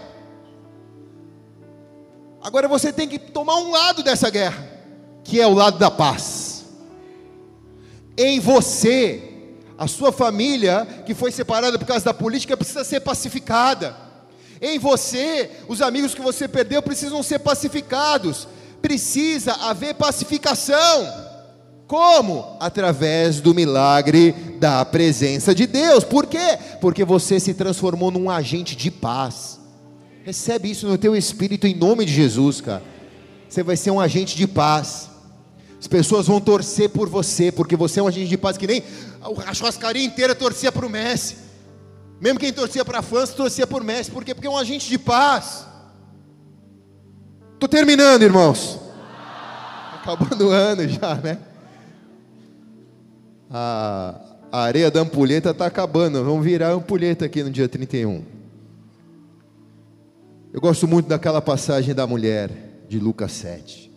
Agora 2.42 2.66
você 2.66 2.92
tem 2.92 3.08
que 3.08 3.18
tomar 3.18 3.56
um 3.56 3.70
lado 3.70 4.02
dessa 4.02 4.30
guerra, 4.30 4.66
que 5.22 5.40
é 5.40 5.46
o 5.46 5.54
lado 5.54 5.78
da 5.78 5.90
paz. 5.90 6.64
Em 8.16 8.40
você 8.40 9.30
a 9.76 9.86
sua 9.86 10.12
família, 10.12 10.86
que 11.06 11.14
foi 11.14 11.32
separada 11.32 11.78
por 11.78 11.86
causa 11.86 12.04
da 12.04 12.14
política, 12.14 12.56
precisa 12.56 12.84
ser 12.84 13.00
pacificada. 13.00 13.96
Em 14.60 14.78
você, 14.78 15.50
os 15.68 15.80
amigos 15.80 16.14
que 16.14 16.20
você 16.20 16.46
perdeu 16.46 16.82
precisam 16.82 17.22
ser 17.22 17.38
pacificados. 17.38 18.46
Precisa 18.82 19.52
haver 19.54 19.94
pacificação. 19.94 21.30
Como? 21.86 22.56
Através 22.60 23.40
do 23.40 23.54
milagre 23.54 24.32
da 24.60 24.84
presença 24.84 25.54
de 25.54 25.66
Deus. 25.66 26.04
Por 26.04 26.26
quê? 26.26 26.58
Porque 26.80 27.04
você 27.04 27.40
se 27.40 27.54
transformou 27.54 28.10
num 28.10 28.30
agente 28.30 28.76
de 28.76 28.90
paz. 28.90 29.59
Recebe 30.30 30.70
isso 30.70 30.86
no 30.86 30.96
teu 30.96 31.16
espírito 31.16 31.66
em 31.66 31.74
nome 31.74 32.04
de 32.04 32.12
Jesus, 32.12 32.60
cara. 32.60 32.84
Você 33.48 33.64
vai 33.64 33.76
ser 33.76 33.90
um 33.90 33.98
agente 33.98 34.36
de 34.36 34.46
paz. 34.46 35.10
As 35.76 35.88
pessoas 35.88 36.28
vão 36.28 36.40
torcer 36.40 36.88
por 36.88 37.08
você, 37.08 37.50
porque 37.50 37.74
você 37.74 37.98
é 37.98 38.02
um 38.04 38.06
agente 38.06 38.28
de 38.28 38.38
paz 38.38 38.56
que 38.56 38.64
nem 38.64 38.80
a 39.44 39.52
churrascaria 39.52 40.04
inteira 40.04 40.32
torcia 40.32 40.70
para 40.70 40.86
o 40.86 40.88
Messi. 40.88 41.34
Mesmo 42.20 42.38
quem 42.38 42.52
torcia 42.52 42.84
para 42.84 43.00
a 43.00 43.02
França 43.02 43.32
torcia 43.32 43.66
por 43.66 43.82
Messi. 43.82 44.12
Por 44.12 44.24
quê? 44.24 44.32
Porque 44.32 44.46
é 44.46 44.50
um 44.50 44.56
agente 44.56 44.88
de 44.88 45.00
paz. 45.00 45.66
Estou 47.54 47.68
terminando, 47.68 48.22
irmãos. 48.22 48.78
Acabando 49.96 50.46
o 50.46 50.50
ano 50.50 50.86
já, 50.86 51.16
né? 51.16 51.38
A, 53.50 54.14
areia 54.52 54.92
da 54.92 55.00
ampulheta 55.00 55.50
está 55.50 55.66
acabando. 55.66 56.22
Vamos 56.22 56.44
virar 56.44 56.68
a 56.68 56.74
ampulheta 56.74 57.24
aqui 57.24 57.42
no 57.42 57.50
dia 57.50 57.68
31. 57.68 58.38
Eu 60.52 60.60
gosto 60.60 60.88
muito 60.88 61.08
daquela 61.08 61.40
passagem 61.40 61.94
da 61.94 62.06
mulher 62.06 62.50
de 62.88 62.98
Lucas 62.98 63.30
7. 63.32 63.90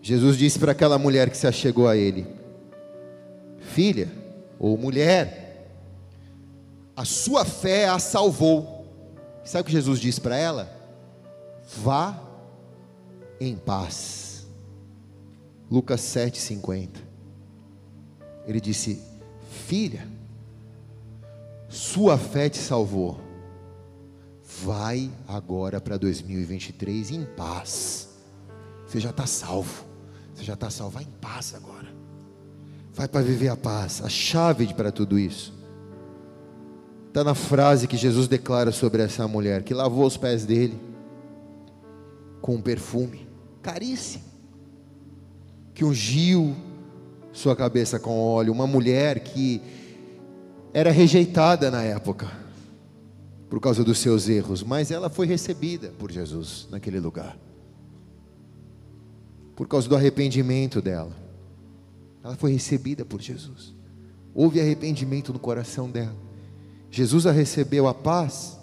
Jesus 0.00 0.36
disse 0.36 0.60
para 0.60 0.70
aquela 0.70 0.96
mulher 0.96 1.28
que 1.28 1.36
se 1.36 1.46
achegou 1.46 1.88
a 1.88 1.96
ele: 1.96 2.24
Filha 3.58 4.08
ou 4.60 4.78
mulher, 4.78 5.72
a 6.94 7.04
sua 7.04 7.44
fé 7.44 7.88
a 7.88 7.98
salvou. 7.98 8.86
Sabe 9.44 9.62
o 9.62 9.64
que 9.64 9.72
Jesus 9.72 9.98
disse 9.98 10.20
para 10.20 10.36
ela? 10.36 10.70
Vá 11.78 12.20
em 13.40 13.56
paz. 13.56 14.46
Lucas 15.68 16.00
7,50. 16.00 16.90
Ele 18.46 18.60
disse: 18.60 19.02
Filha, 19.66 20.06
sua 21.68 22.16
fé 22.16 22.48
te 22.48 22.58
salvou. 22.58 23.25
Vai 24.62 25.10
agora 25.28 25.80
para 25.80 25.96
2023 25.96 27.10
em 27.10 27.24
paz. 27.24 28.08
Você 28.86 29.00
já 29.00 29.10
está 29.10 29.26
salvo. 29.26 29.84
Você 30.34 30.44
já 30.44 30.54
está 30.54 30.70
salvo. 30.70 30.94
Vai 30.94 31.04
em 31.04 31.20
paz 31.20 31.54
agora. 31.54 31.88
Vai 32.94 33.06
para 33.06 33.20
viver 33.20 33.48
a 33.48 33.56
paz. 33.56 34.02
A 34.02 34.08
chave 34.08 34.72
para 34.72 34.90
tudo 34.90 35.18
isso 35.18 35.52
está 37.08 37.22
na 37.22 37.34
frase 37.34 37.86
que 37.86 37.96
Jesus 37.96 38.28
declara 38.28 38.72
sobre 38.72 39.02
essa 39.02 39.26
mulher 39.26 39.62
que 39.62 39.72
lavou 39.72 40.06
os 40.06 40.16
pés 40.16 40.44
dele 40.44 40.78
com 42.42 42.56
um 42.56 42.60
perfume 42.60 43.26
caríssimo, 43.62 44.24
que 45.74 45.84
ungiu 45.84 46.54
sua 47.32 47.56
cabeça 47.56 47.98
com 47.98 48.18
óleo. 48.18 48.52
Uma 48.52 48.66
mulher 48.66 49.20
que 49.20 49.60
era 50.72 50.90
rejeitada 50.90 51.70
na 51.70 51.82
época 51.82 52.45
por 53.48 53.60
causa 53.60 53.84
dos 53.84 53.98
seus 53.98 54.28
erros, 54.28 54.62
mas 54.62 54.90
ela 54.90 55.08
foi 55.08 55.26
recebida 55.26 55.92
por 55.98 56.10
Jesus 56.10 56.66
naquele 56.70 57.00
lugar 57.00 57.38
por 59.56 59.66
causa 59.66 59.88
do 59.88 59.96
arrependimento 59.96 60.82
dela. 60.82 61.16
Ela 62.22 62.36
foi 62.36 62.52
recebida 62.52 63.04
por 63.04 63.22
Jesus. 63.22 63.74
Houve 64.34 64.60
arrependimento 64.60 65.32
no 65.32 65.38
coração 65.38 65.90
dela. 65.90 66.14
Jesus 66.90 67.26
a 67.26 67.32
recebeu 67.32 67.88
a 67.88 67.94
paz. 67.94 68.58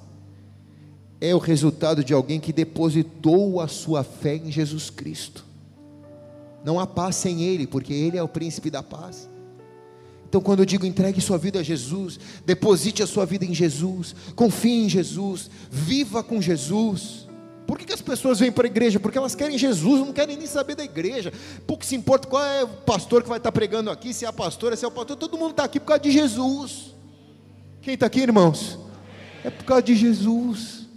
É 1.19 1.33
o 1.33 1.39
resultado 1.39 2.03
de 2.03 2.13
alguém 2.13 2.39
que 2.39 2.53
depositou 2.53 3.59
a 3.59 3.67
sua 3.67 4.03
fé 4.03 4.35
em 4.35 4.51
Jesus 4.51 4.89
Cristo. 4.89 5.43
Não 6.63 6.79
há 6.79 6.85
paz 6.85 7.15
sem 7.15 7.41
Ele, 7.41 7.65
porque 7.65 7.93
Ele 7.93 8.17
é 8.17 8.23
o 8.23 8.27
príncipe 8.27 8.69
da 8.69 8.83
paz. 8.83 9.27
Então, 10.33 10.41
quando 10.41 10.61
eu 10.61 10.65
digo 10.65 10.83
entregue 10.83 11.21
sua 11.21 11.37
vida 11.37 11.59
a 11.59 11.63
Jesus, 11.63 12.19
deposite 12.43 13.03
a 13.03 13.05
sua 13.05 13.23
vida 13.23 13.45
em 13.45 13.53
Jesus, 13.53 14.15
confie 14.35 14.85
em 14.85 14.89
Jesus, 14.89 15.47
viva 15.69 16.23
com 16.23 16.41
Jesus. 16.41 17.27
Por 17.67 17.77
que, 17.77 17.85
que 17.85 17.93
as 17.93 18.01
pessoas 18.01 18.39
vêm 18.39 18.51
para 18.51 18.65
a 18.65 18.67
igreja? 18.67 18.99
Porque 18.99 19.15
elas 19.15 19.35
querem 19.35 19.59
Jesus, 19.59 19.99
não 19.99 20.11
querem 20.11 20.35
nem 20.35 20.47
saber 20.47 20.73
da 20.73 20.83
igreja. 20.83 21.31
Pouco 21.67 21.85
se 21.85 21.95
importa 21.95 22.27
qual 22.27 22.43
é 22.43 22.63
o 22.63 22.67
pastor 22.67 23.21
que 23.21 23.29
vai 23.29 23.37
estar 23.37 23.51
pregando 23.51 23.91
aqui, 23.91 24.11
se 24.11 24.25
é 24.25 24.27
a 24.27 24.33
pastora, 24.33 24.75
se 24.75 24.83
é 24.83 24.87
o 24.87 24.91
pastor, 24.91 25.17
todo 25.17 25.37
mundo 25.37 25.51
está 25.51 25.65
aqui 25.65 25.79
por 25.79 25.85
causa 25.85 26.01
de 26.01 26.09
Jesus. 26.09 26.95
Quem 27.79 27.93
está 27.93 28.07
aqui, 28.07 28.21
irmãos? 28.21 28.79
É 29.43 29.51
por 29.51 29.65
causa 29.65 29.83
de 29.83 29.93
Jesus. 29.95 30.87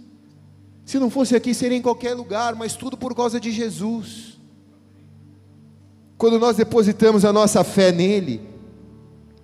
Se 0.83 0.97
não 0.97 1.11
fosse 1.11 1.35
aqui, 1.35 1.53
seria 1.53 1.77
em 1.77 1.81
qualquer 1.83 2.15
lugar, 2.15 2.55
mas 2.55 2.75
tudo 2.75 2.97
por 2.97 3.13
causa 3.13 3.39
de 3.39 3.51
Jesus. 3.51 4.35
Quando 6.17 6.39
nós 6.39 6.57
depositamos 6.57 7.23
a 7.23 7.31
nossa 7.31 7.63
fé 7.63 7.91
nele, 7.91 8.56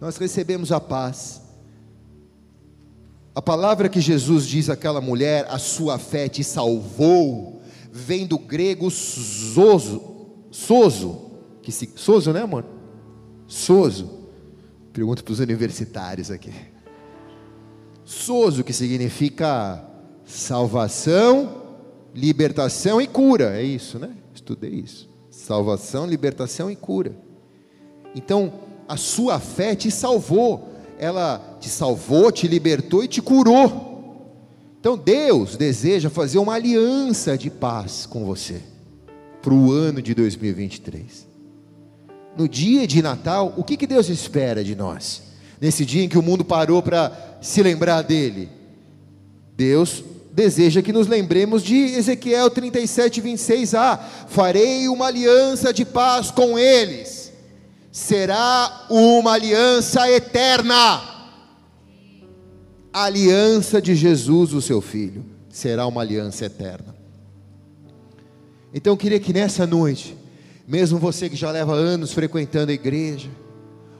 nós 0.04 0.18
recebemos 0.18 0.70
a 0.74 0.82
paz. 0.82 1.42
A 3.34 3.42
palavra 3.42 3.88
que 3.88 4.02
Jesus 4.02 4.46
diz 4.46 4.70
àquela 4.70 5.00
mulher, 5.00 5.48
a 5.50 5.58
sua 5.58 5.98
fé 5.98 6.28
te 6.28 6.44
salvou, 6.44 7.62
vem 7.90 8.28
do 8.28 8.38
grego 8.38 8.92
soso, 8.92 10.28
soso, 10.52 11.32
que 11.62 11.72
se, 11.72 11.90
soso, 11.96 12.34
né, 12.34 12.42
amor? 12.42 12.66
Soso. 13.48 14.28
Pergunto 14.92 15.24
para 15.24 15.32
os 15.32 15.40
universitários 15.40 16.30
aqui. 16.30 16.52
Soso, 18.04 18.62
que 18.62 18.74
significa 18.74 19.90
salvação, 20.26 21.64
libertação 22.14 23.00
e 23.00 23.08
cura, 23.08 23.58
é 23.58 23.64
isso, 23.64 23.98
né? 23.98 24.14
Estudei 24.36 24.72
isso. 24.72 25.10
Salvação, 25.30 26.06
libertação 26.06 26.70
e 26.70 26.76
cura. 26.76 27.16
Então, 28.14 28.73
a 28.88 28.98
sua 28.98 29.40
fé 29.40 29.76
te 29.76 29.90
salvou, 29.90 30.70
ela 30.98 31.58
te 31.60 31.70
salvou, 31.70 32.32
te 32.32 32.48
libertou 32.48 33.04
e 33.04 33.08
te 33.08 33.22
curou. 33.22 33.92
Então 34.80 34.98
Deus 34.98 35.56
deseja 35.56 36.10
fazer 36.10 36.38
uma 36.38 36.56
aliança 36.56 37.38
de 37.38 37.50
paz 37.50 38.06
com 38.06 38.26
você 38.26 38.62
para 39.42 39.54
o 39.54 39.72
ano 39.72 40.02
de 40.02 40.14
2023. 40.14 41.28
No 42.38 42.50
dia 42.50 42.88
de 42.88 43.02
Natal, 43.02 43.54
o 43.56 43.64
que, 43.64 43.78
que 43.78 43.88
Deus 43.88 44.10
espera 44.10 44.64
de 44.64 44.76
nós? 44.76 45.22
Nesse 45.62 45.86
dia 45.86 46.04
em 46.04 46.10
que 46.10 46.18
o 46.18 46.22
mundo 46.22 46.44
parou 46.44 46.82
para 46.82 47.38
se 47.42 47.62
lembrar 47.62 48.02
dele, 48.02 48.50
Deus 49.56 50.04
deseja 50.32 50.82
que 50.82 50.92
nos 50.92 51.08
lembremos 51.08 51.64
de 51.64 51.78
Ezequiel 51.78 52.50
37, 52.50 53.22
26a: 53.22 53.78
ah, 53.78 53.98
farei 54.28 54.90
uma 54.90 55.08
aliança 55.08 55.72
de 55.72 55.86
paz 55.86 56.32
com 56.32 56.58
eles 56.58 57.23
será 57.94 58.88
uma 58.90 59.34
aliança 59.34 60.10
eterna. 60.10 61.14
A 62.92 63.04
aliança 63.04 63.80
de 63.80 63.96
Jesus, 63.96 64.52
o 64.52 64.62
seu 64.62 64.82
filho, 64.82 65.24
será 65.48 65.86
uma 65.86 66.02
aliança 66.02 66.46
eterna. 66.46 66.96
Então 68.74 68.94
eu 68.94 68.98
queria 68.98 69.20
que 69.20 69.32
nessa 69.32 69.68
noite, 69.68 70.18
mesmo 70.68 70.98
você 70.98 71.30
que 71.30 71.36
já 71.36 71.52
leva 71.52 71.76
anos 71.76 72.12
frequentando 72.12 72.72
a 72.72 72.74
igreja, 72.74 73.30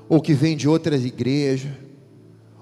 ou 0.10 0.20
que 0.20 0.34
vem 0.34 0.58
de 0.58 0.68
outras 0.68 1.06
igrejas, 1.06 1.72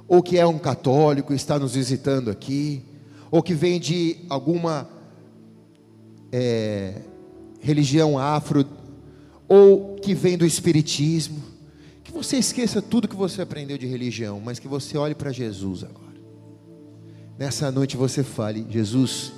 ou 0.10 0.22
que 0.22 0.38
é 0.38 0.46
um 0.46 0.60
católico 0.60 1.32
e 1.32 1.38
está 1.38 1.58
nos 1.58 1.76
visitando 1.76 2.30
aqui, 2.30 2.84
ou 3.32 3.42
que 3.42 3.54
vem 3.54 3.80
de 3.80 4.18
alguma 4.28 4.90
é, 6.30 6.96
religião 7.62 8.20
afro 8.20 8.66
ou 9.52 9.96
que 9.96 10.16
vem 10.16 10.38
do 10.38 10.46
Espiritismo. 10.46 11.44
Que 12.06 12.12
você 12.14 12.38
esqueça 12.38 12.82
tudo 12.82 13.06
que 13.06 13.16
você 13.18 13.42
aprendeu 13.42 13.78
de 13.78 13.86
religião, 13.86 14.40
mas 14.40 14.60
que 14.60 14.68
você 14.68 14.98
olhe 14.98 15.14
para 15.14 15.30
Jesus 15.34 15.84
agora. 15.84 16.16
Nessa 17.38 17.70
noite 17.70 17.98
você 17.98 18.24
fale: 18.24 18.66
Jesus, 18.70 19.34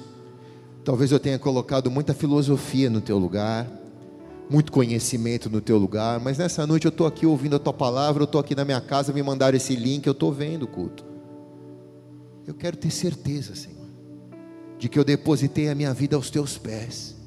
talvez 0.85 1.11
eu 1.11 1.19
tenha 1.19 1.39
colocado 1.39 1.89
muita 1.89 2.13
filosofia 2.13 2.91
no 2.91 3.01
teu 3.01 3.17
lugar, 3.17 3.67
muito 4.47 4.71
conhecimento 4.71 5.49
no 5.49 5.59
teu 5.59 5.79
lugar, 5.79 6.19
mas 6.19 6.37
nessa 6.37 6.67
noite 6.67 6.85
eu 6.85 6.89
estou 6.89 7.07
aqui 7.07 7.25
ouvindo 7.25 7.55
a 7.55 7.59
tua 7.59 7.73
palavra, 7.73 8.21
eu 8.21 8.25
estou 8.25 8.39
aqui 8.39 8.53
na 8.53 8.63
minha 8.63 8.81
casa, 8.81 9.11
me 9.11 9.23
mandaram 9.23 9.57
esse 9.57 9.75
link, 9.75 10.05
eu 10.05 10.13
estou 10.13 10.31
vendo 10.31 10.63
o 10.63 10.67
culto. 10.67 11.03
Eu 12.45 12.53
quero 12.53 12.77
ter 12.77 12.91
certeza, 12.91 13.55
Senhor, 13.55 13.87
de 14.77 14.87
que 14.87 14.99
eu 14.99 15.03
depositei 15.03 15.69
a 15.69 15.75
minha 15.75 15.91
vida 15.91 16.15
aos 16.15 16.29
teus 16.29 16.55
pés 16.55 17.22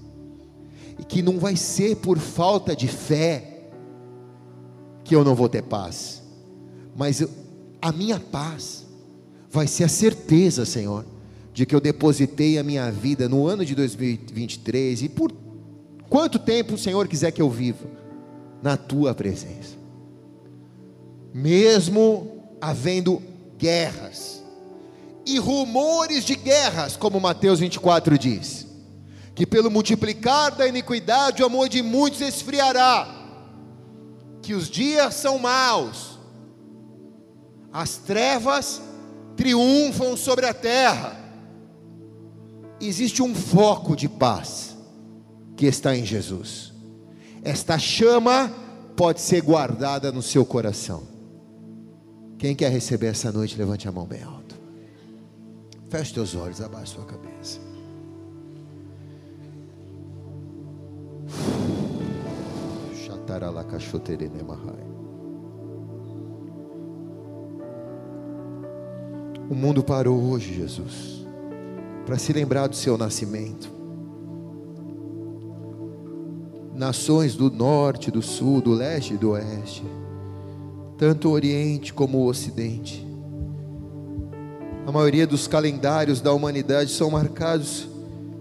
e 0.98 1.04
que 1.04 1.22
não 1.22 1.38
vai 1.38 1.56
ser 1.56 1.96
por 1.96 2.18
falta 2.18 2.74
de 2.74 2.88
fé 2.88 3.52
que 5.04 5.14
eu 5.14 5.24
não 5.24 5.34
vou 5.34 5.48
ter 5.48 5.62
paz, 5.62 6.22
mas 6.96 7.20
eu, 7.20 7.30
a 7.80 7.92
minha 7.92 8.18
paz 8.18 8.84
vai 9.50 9.66
ser 9.66 9.84
a 9.84 9.88
certeza, 9.88 10.64
Senhor, 10.64 11.04
de 11.52 11.64
que 11.64 11.74
eu 11.74 11.80
depositei 11.80 12.58
a 12.58 12.62
minha 12.62 12.90
vida 12.90 13.28
no 13.28 13.46
ano 13.46 13.64
de 13.64 13.74
2023 13.74 15.02
e 15.02 15.08
por 15.08 15.32
quanto 16.08 16.38
tempo 16.38 16.74
o 16.74 16.78
Senhor 16.78 17.06
quiser 17.06 17.30
que 17.30 17.40
eu 17.40 17.48
viva? 17.48 17.86
Na 18.62 18.76
tua 18.76 19.14
presença, 19.14 19.76
mesmo 21.32 22.42
havendo 22.60 23.22
guerras 23.58 24.42
e 25.24 25.38
rumores 25.38 26.24
de 26.24 26.34
guerras, 26.34 26.96
como 26.96 27.20
Mateus 27.20 27.60
24 27.60 28.18
diz 28.18 28.65
que 29.36 29.46
pelo 29.46 29.70
multiplicar 29.70 30.56
da 30.56 30.66
iniquidade 30.66 31.42
o 31.42 31.46
amor 31.46 31.68
de 31.68 31.82
muitos 31.82 32.22
esfriará, 32.22 33.06
que 34.40 34.54
os 34.54 34.70
dias 34.70 35.14
são 35.14 35.38
maus, 35.38 36.18
as 37.70 37.98
trevas 37.98 38.80
triunfam 39.36 40.16
sobre 40.16 40.46
a 40.46 40.54
terra. 40.54 41.20
Existe 42.80 43.22
um 43.22 43.34
foco 43.34 43.94
de 43.94 44.08
paz 44.08 44.74
que 45.54 45.66
está 45.66 45.94
em 45.94 46.04
Jesus. 46.04 46.72
Esta 47.42 47.78
chama 47.78 48.50
pode 48.96 49.20
ser 49.20 49.42
guardada 49.42 50.10
no 50.10 50.22
seu 50.22 50.46
coração. 50.46 51.02
Quem 52.38 52.54
quer 52.54 52.70
receber 52.70 53.08
essa 53.08 53.30
noite, 53.30 53.56
levante 53.56 53.86
a 53.86 53.92
mão 53.92 54.06
bem 54.06 54.22
alto. 54.22 54.56
Feche 55.90 56.14
teus 56.14 56.34
olhos, 56.34 56.62
abaixe 56.62 56.94
sua 56.94 57.04
cabeça. 57.04 57.65
O 69.50 69.54
mundo 69.54 69.82
parou 69.82 70.20
hoje, 70.30 70.54
Jesus, 70.54 71.26
para 72.04 72.18
se 72.18 72.32
lembrar 72.32 72.68
do 72.68 72.76
seu 72.76 72.96
nascimento. 72.96 73.70
Nações 76.74 77.34
do 77.34 77.50
norte, 77.50 78.10
do 78.10 78.22
sul, 78.22 78.60
do 78.60 78.72
leste 78.72 79.14
e 79.14 79.16
do 79.16 79.30
oeste, 79.30 79.84
tanto 80.96 81.28
o 81.28 81.32
oriente 81.32 81.92
como 81.92 82.18
o 82.18 82.26
ocidente. 82.26 83.06
A 84.86 84.92
maioria 84.92 85.26
dos 85.26 85.48
calendários 85.48 86.20
da 86.20 86.32
humanidade 86.32 86.92
são 86.92 87.10
marcados 87.10 87.88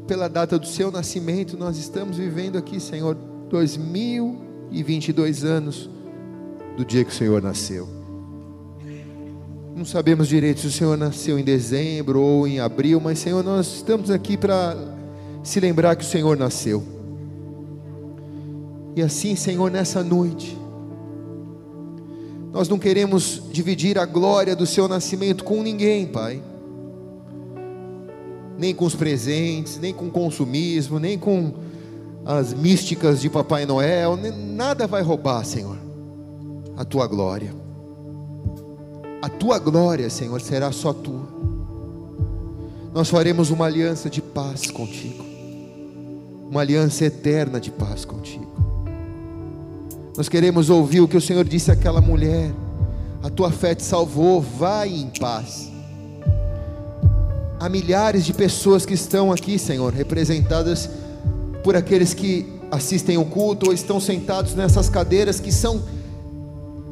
pela 0.05 0.27
data 0.27 0.59
do 0.59 0.67
seu 0.67 0.91
nascimento. 0.91 1.57
Nós 1.57 1.77
estamos 1.77 2.17
vivendo 2.17 2.57
aqui, 2.57 2.79
Senhor, 2.79 3.15
2000 3.49 4.44
e 4.71 4.83
22 4.83 5.43
anos 5.43 5.89
do 6.75 6.83
dia 6.83 7.03
que 7.03 7.11
o 7.11 7.13
Senhor 7.13 7.41
nasceu. 7.41 7.87
Não 9.75 9.83
sabemos 9.83 10.27
direito 10.27 10.61
se 10.61 10.67
o 10.67 10.71
Senhor 10.71 10.97
nasceu 10.97 11.37
em 11.37 11.43
dezembro 11.43 12.21
ou 12.21 12.47
em 12.47 12.59
abril, 12.59 12.99
mas 13.01 13.19
Senhor, 13.19 13.43
nós 13.43 13.67
estamos 13.75 14.09
aqui 14.09 14.37
para 14.37 14.75
se 15.43 15.59
lembrar 15.59 15.95
que 15.95 16.03
o 16.03 16.07
Senhor 16.07 16.37
nasceu. 16.37 16.81
E 18.95 19.01
assim, 19.01 19.35
Senhor, 19.35 19.69
nessa 19.69 20.01
noite, 20.01 20.57
nós 22.53 22.69
não 22.69 22.79
queremos 22.79 23.43
dividir 23.51 23.99
a 23.99 24.05
glória 24.05 24.55
do 24.55 24.65
seu 24.65 24.87
nascimento 24.87 25.43
com 25.43 25.61
ninguém, 25.61 26.07
Pai. 26.07 26.41
Nem 28.57 28.73
com 28.73 28.85
os 28.85 28.95
presentes, 28.95 29.77
nem 29.77 29.93
com 29.93 30.05
o 30.05 30.11
consumismo, 30.11 30.97
nem 30.97 31.19
com 31.19 31.53
as 32.25 32.53
místicas 32.53 33.21
de 33.21 33.29
Papai 33.29 33.67
Noel, 33.67 34.17
nada 34.17 34.87
vai 34.87 35.03
roubar, 35.03 35.45
Senhor, 35.45 35.77
a 36.75 36.83
tua 36.83 37.05
glória. 37.05 37.53
A 39.21 39.29
tua 39.29 39.59
glória, 39.59 40.09
Senhor, 40.09 40.41
será 40.41 40.71
só 40.71 40.91
tua. 40.91 41.35
Nós 42.93 43.09
faremos 43.09 43.51
uma 43.51 43.65
aliança 43.65 44.09
de 44.09 44.21
paz 44.21 44.65
contigo, 44.71 45.23
uma 46.49 46.61
aliança 46.61 47.05
eterna 47.05 47.59
de 47.59 47.69
paz 47.69 48.05
contigo. 48.05 48.47
Nós 50.17 50.27
queremos 50.27 50.69
ouvir 50.69 51.01
o 51.01 51.07
que 51.07 51.17
o 51.17 51.21
Senhor 51.21 51.45
disse 51.45 51.71
àquela 51.71 52.01
mulher: 52.01 52.51
a 53.21 53.29
tua 53.29 53.51
fé 53.51 53.75
te 53.75 53.83
salvou, 53.83 54.41
vai 54.41 54.89
em 54.89 55.09
paz. 55.19 55.71
Há 57.59 57.69
milhares 57.69 58.25
de 58.25 58.33
pessoas 58.33 58.85
que 58.85 58.93
estão 58.93 59.31
aqui, 59.31 59.59
Senhor, 59.59 59.93
representadas 59.93 60.89
por 61.65 61.75
aqueles 61.75 62.13
que 62.13 62.45
assistem 62.69 63.17
o 63.17 63.25
culto 63.25 63.69
ou 63.69 63.73
estão 63.73 63.99
sentados 63.99 64.53
nessas 64.53 64.87
cadeiras 64.87 65.39
que 65.39 65.51
são 65.51 65.81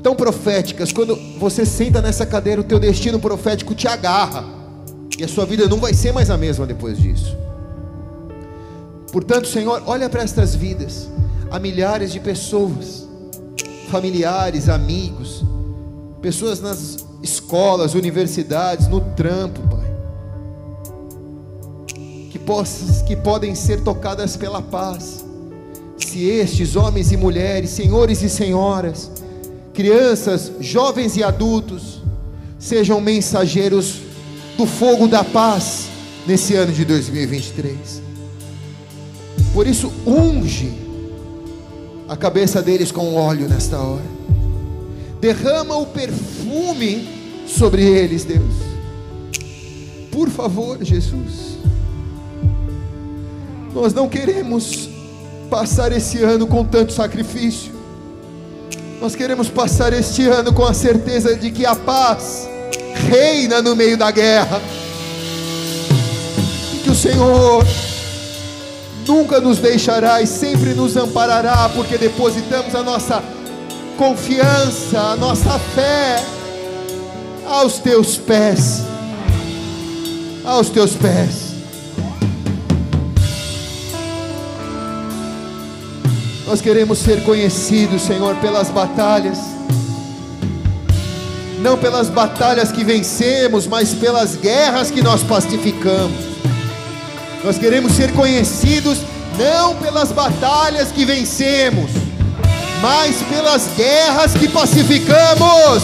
tão 0.02 0.16
proféticas, 0.16 0.92
quando 0.92 1.16
você 1.38 1.64
senta 1.64 2.02
nessa 2.02 2.26
cadeira, 2.26 2.60
o 2.60 2.64
teu 2.64 2.80
destino 2.80 3.20
profético 3.20 3.76
te 3.76 3.88
agarra, 3.88 4.44
e 5.16 5.24
a 5.24 5.28
sua 5.28 5.46
vida 5.46 5.68
não 5.68 5.78
vai 5.78 5.94
ser 5.94 6.12
mais 6.12 6.32
a 6.32 6.38
mesma 6.38 6.66
depois 6.66 6.98
disso. 6.98 7.38
Portanto, 9.12 9.48
Senhor, 9.48 9.84
olha 9.86 10.10
para 10.10 10.24
estas 10.24 10.56
vidas, 10.56 11.08
há 11.52 11.60
milhares 11.60 12.12
de 12.12 12.20
pessoas, 12.20 13.08
familiares, 13.92 14.70
amigos, 14.70 15.46
pessoas 16.20 16.60
nas 16.60 17.06
escolas, 17.22 17.94
universidades, 17.94 18.88
no 18.88 19.02
trampo, 19.02 19.62
Pai, 19.68 19.83
possas, 22.46 23.02
que 23.02 23.16
podem 23.16 23.56
ser 23.56 23.82
tocadas 23.82 24.38
pela 24.38 24.62
paz, 24.62 25.26
se 25.98 26.24
estes 26.26 26.76
homens 26.76 27.12
e 27.12 27.18
mulheres, 27.18 27.70
senhores 27.72 28.22
e 28.22 28.30
senhoras, 28.30 29.12
crianças, 29.74 30.52
jovens 30.60 31.18
e 31.18 31.24
adultos, 31.24 32.02
sejam 32.60 33.02
mensageiros 33.02 34.00
do 34.58 34.66
fogo 34.66 35.08
da 35.08 35.24
paz 35.24 35.88
nesse 36.28 36.56
ano 36.56 36.72
de 36.72 36.86
2023. 36.86 38.02
Por 39.54 39.68
isso, 39.68 39.92
unge 40.06 40.72
a 42.08 42.16
cabeça 42.16 42.62
deles 42.62 42.92
com 42.92 43.16
óleo 43.16 43.48
nesta 43.48 43.80
hora, 43.80 44.06
derrama 45.20 45.78
o 45.78 45.88
perfume 45.88 47.08
sobre 47.48 47.84
eles, 47.84 48.24
Deus. 48.24 48.54
Por 50.12 50.30
favor, 50.30 50.84
Jesus, 50.84 51.58
nós 53.74 53.94
não 53.94 54.08
queremos 54.08 54.88
passar 55.50 55.92
esse 55.92 56.22
ano 56.24 56.48
com 56.48 56.64
tanto 56.64 56.94
sacrifício. 56.94 57.74
Nós 59.02 59.16
queremos 59.16 59.50
passar 59.50 59.92
este 59.92 60.28
ano 60.28 60.54
com 60.54 60.64
a 60.64 60.74
certeza 60.74 61.36
de 61.36 61.52
que 61.52 61.66
a 61.66 61.76
paz 61.76 62.48
reina 63.10 63.62
no 63.62 63.76
meio 63.76 63.98
da 63.98 64.12
guerra. 64.12 64.62
E 66.74 66.78
que 66.78 66.90
o 66.90 66.96
Senhor 66.96 67.66
nunca 69.06 69.40
nos 69.42 69.58
deixará 69.60 70.22
e 70.22 70.28
sempre 70.28 70.74
nos 70.74 70.96
amparará, 70.96 71.70
porque 71.76 71.98
depositamos 71.98 72.74
a 72.76 72.84
nossa 72.84 73.22
confiança, 73.98 75.00
a 75.00 75.16
nossa 75.16 75.60
fé 75.60 76.24
aos 77.46 77.80
teus 77.80 78.18
pés. 78.18 78.82
Aos 80.46 80.70
teus 80.70 80.96
pés. 80.96 81.43
Nós 86.46 86.60
queremos 86.60 87.00
ser 87.00 87.24
conhecidos, 87.24 88.02
Senhor, 88.02 88.36
pelas 88.36 88.70
batalhas, 88.70 89.38
não 91.60 91.78
pelas 91.78 92.10
batalhas 92.10 92.70
que 92.70 92.84
vencemos, 92.84 93.66
mas 93.66 93.94
pelas 93.94 94.36
guerras 94.36 94.92
que 94.92 95.02
nós 95.02 95.24
pacificamos. 95.24 96.34
Nós 97.46 97.58
queremos 97.58 97.94
ser 97.94 98.12
conhecidos 98.12 99.00
não 99.38 99.76
pelas 99.78 100.12
batalhas 100.12 100.92
que 100.92 101.06
vencemos, 101.06 101.90
mas 102.82 103.16
pelas 103.24 103.68
guerras 103.78 104.34
que 104.34 104.50
pacificamos. 104.50 105.84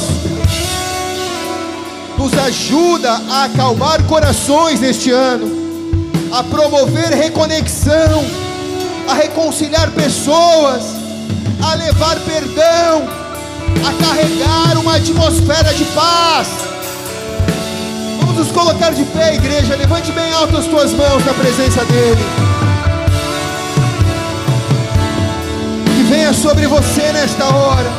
Nos 2.18 2.34
ajuda 2.34 3.14
a 3.30 3.46
acalmar 3.46 4.04
corações 4.04 4.82
neste 4.82 5.10
ano, 5.10 5.50
a 6.34 6.44
promover 6.44 7.14
reconexão 7.14 8.49
a 9.10 9.14
reconciliar 9.16 9.90
pessoas, 9.92 10.84
a 11.64 11.74
levar 11.74 12.16
perdão, 12.20 13.08
a 13.88 14.04
carregar 14.04 14.78
uma 14.78 14.98
atmosfera 14.98 15.74
de 15.74 15.84
paz. 15.86 16.48
Vamos 18.20 18.38
nos 18.38 18.52
colocar 18.52 18.92
de 18.92 19.04
pé, 19.06 19.34
igreja. 19.34 19.76
Levante 19.76 20.12
bem 20.12 20.32
alto 20.32 20.58
as 20.58 20.66
tuas 20.66 20.94
mãos 20.94 21.26
na 21.26 21.34
presença 21.34 21.84
dEle. 21.86 22.22
Que 25.86 26.04
venha 26.04 26.32
sobre 26.32 26.68
você 26.68 27.12
nesta 27.12 27.46
hora. 27.46 27.92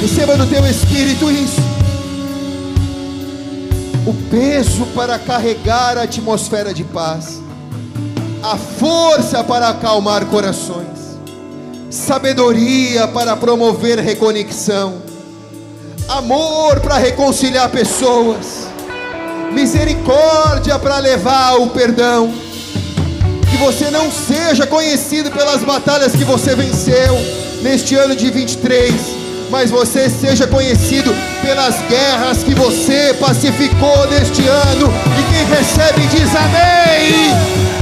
Receba 0.00 0.36
no 0.36 0.46
teu 0.46 0.64
espírito 0.66 1.28
isso. 1.32 1.60
O 4.06 4.14
peso 4.30 4.86
para 4.94 5.18
carregar 5.18 5.98
a 5.98 6.02
atmosfera 6.02 6.72
de 6.72 6.84
paz 6.84 7.41
a 8.42 8.56
força 8.56 9.44
para 9.44 9.68
acalmar 9.68 10.26
corações, 10.26 11.16
sabedoria 11.88 13.06
para 13.06 13.36
promover 13.36 14.00
reconexão, 14.00 15.00
amor 16.08 16.80
para 16.80 16.96
reconciliar 16.98 17.68
pessoas, 17.68 18.66
misericórdia 19.52 20.76
para 20.78 20.98
levar 20.98 21.54
o 21.60 21.68
perdão. 21.70 22.34
Que 23.48 23.56
você 23.58 23.90
não 23.90 24.10
seja 24.10 24.66
conhecido 24.66 25.30
pelas 25.30 25.62
batalhas 25.62 26.12
que 26.12 26.24
você 26.24 26.56
venceu 26.56 27.14
neste 27.62 27.94
ano 27.94 28.16
de 28.16 28.28
23, 28.28 28.92
mas 29.50 29.70
você 29.70 30.08
seja 30.08 30.48
conhecido 30.48 31.14
pelas 31.42 31.76
guerras 31.88 32.42
que 32.42 32.54
você 32.54 33.14
pacificou 33.20 34.08
neste 34.08 34.48
ano. 34.48 34.88
E 35.18 35.32
quem 35.32 35.44
recebe 35.56 36.06
diz 36.08 36.34
amém. 36.34 37.81